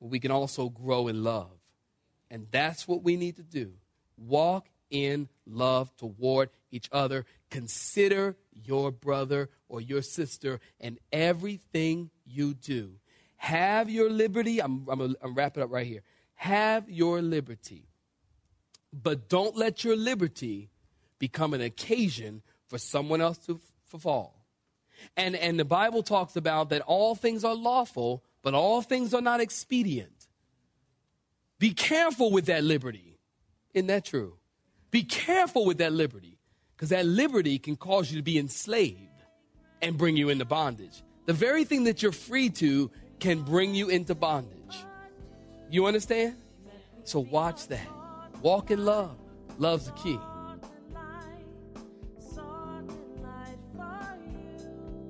but 0.00 0.08
we 0.08 0.18
can 0.18 0.30
also 0.30 0.70
grow 0.70 1.08
in 1.08 1.22
love. 1.22 1.50
And 2.30 2.46
that's 2.50 2.88
what 2.88 3.02
we 3.02 3.16
need 3.16 3.36
to 3.36 3.42
do. 3.42 3.72
Walk 4.16 4.66
in 4.90 5.28
love 5.46 5.94
toward 5.96 6.50
each 6.70 6.88
other. 6.92 7.24
Consider 7.50 8.36
your 8.52 8.90
brother 8.90 9.50
or 9.68 9.80
your 9.80 10.02
sister 10.02 10.60
and 10.80 10.98
everything 11.12 12.10
you 12.24 12.54
do. 12.54 12.92
Have 13.36 13.90
your 13.90 14.10
liberty. 14.10 14.60
I'm, 14.60 14.86
I'm, 14.88 15.14
I'm 15.22 15.34
wrapping 15.34 15.62
up 15.62 15.70
right 15.70 15.86
here. 15.86 16.02
Have 16.34 16.88
your 16.90 17.22
liberty. 17.22 17.88
But 18.92 19.28
don't 19.28 19.56
let 19.56 19.84
your 19.84 19.96
liberty 19.96 20.70
become 21.18 21.54
an 21.54 21.60
occasion 21.60 22.42
for 22.68 22.78
someone 22.78 23.20
else 23.20 23.38
to 23.38 23.60
f- 23.92 24.00
fall. 24.00 24.44
And, 25.16 25.36
and 25.36 25.58
the 25.58 25.64
Bible 25.64 26.02
talks 26.02 26.36
about 26.36 26.70
that 26.70 26.82
all 26.82 27.14
things 27.14 27.44
are 27.44 27.54
lawful, 27.54 28.24
but 28.42 28.54
all 28.54 28.82
things 28.82 29.12
are 29.14 29.20
not 29.20 29.40
expedient. 29.40 30.26
Be 31.58 31.72
careful 31.72 32.30
with 32.30 32.46
that 32.46 32.64
liberty. 32.64 33.18
Isn't 33.74 33.88
that 33.88 34.04
true? 34.04 34.38
Be 34.90 35.02
careful 35.02 35.64
with 35.64 35.78
that 35.78 35.92
liberty 35.92 36.38
because 36.76 36.90
that 36.90 37.06
liberty 37.06 37.58
can 37.58 37.76
cause 37.76 38.10
you 38.10 38.18
to 38.18 38.22
be 38.22 38.38
enslaved 38.38 39.00
and 39.82 39.96
bring 39.96 40.16
you 40.16 40.28
into 40.28 40.44
bondage. 40.44 41.02
The 41.26 41.32
very 41.32 41.64
thing 41.64 41.84
that 41.84 42.02
you're 42.02 42.12
free 42.12 42.50
to 42.50 42.90
can 43.18 43.42
bring 43.42 43.74
you 43.74 43.88
into 43.88 44.14
bondage. 44.14 44.76
You 45.70 45.86
understand? 45.86 46.36
So 47.04 47.20
watch 47.20 47.68
that. 47.68 47.86
Walk 48.42 48.70
in 48.70 48.84
love. 48.84 49.16
Love's 49.58 49.86
the 49.86 49.92
key. 49.92 50.18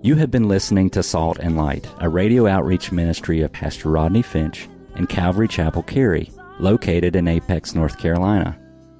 You 0.03 0.15
have 0.17 0.31
been 0.31 0.47
listening 0.47 0.91
to 0.91 1.03
Salt 1.03 1.39
and 1.41 1.57
Light, 1.57 1.89
a 1.99 2.09
radio 2.09 2.47
outreach 2.47 2.93
ministry 2.93 3.41
of 3.41 3.53
Pastor 3.53 3.91
Rodney 3.91 4.23
Finch 4.23 4.69
and 4.95 5.09
Calvary 5.09 5.49
Chapel 5.49 5.83
Cary, 5.83 6.31
located 6.61 7.17
in 7.17 7.27
Apex, 7.27 7.75
North 7.75 7.99
Carolina. 7.99 8.57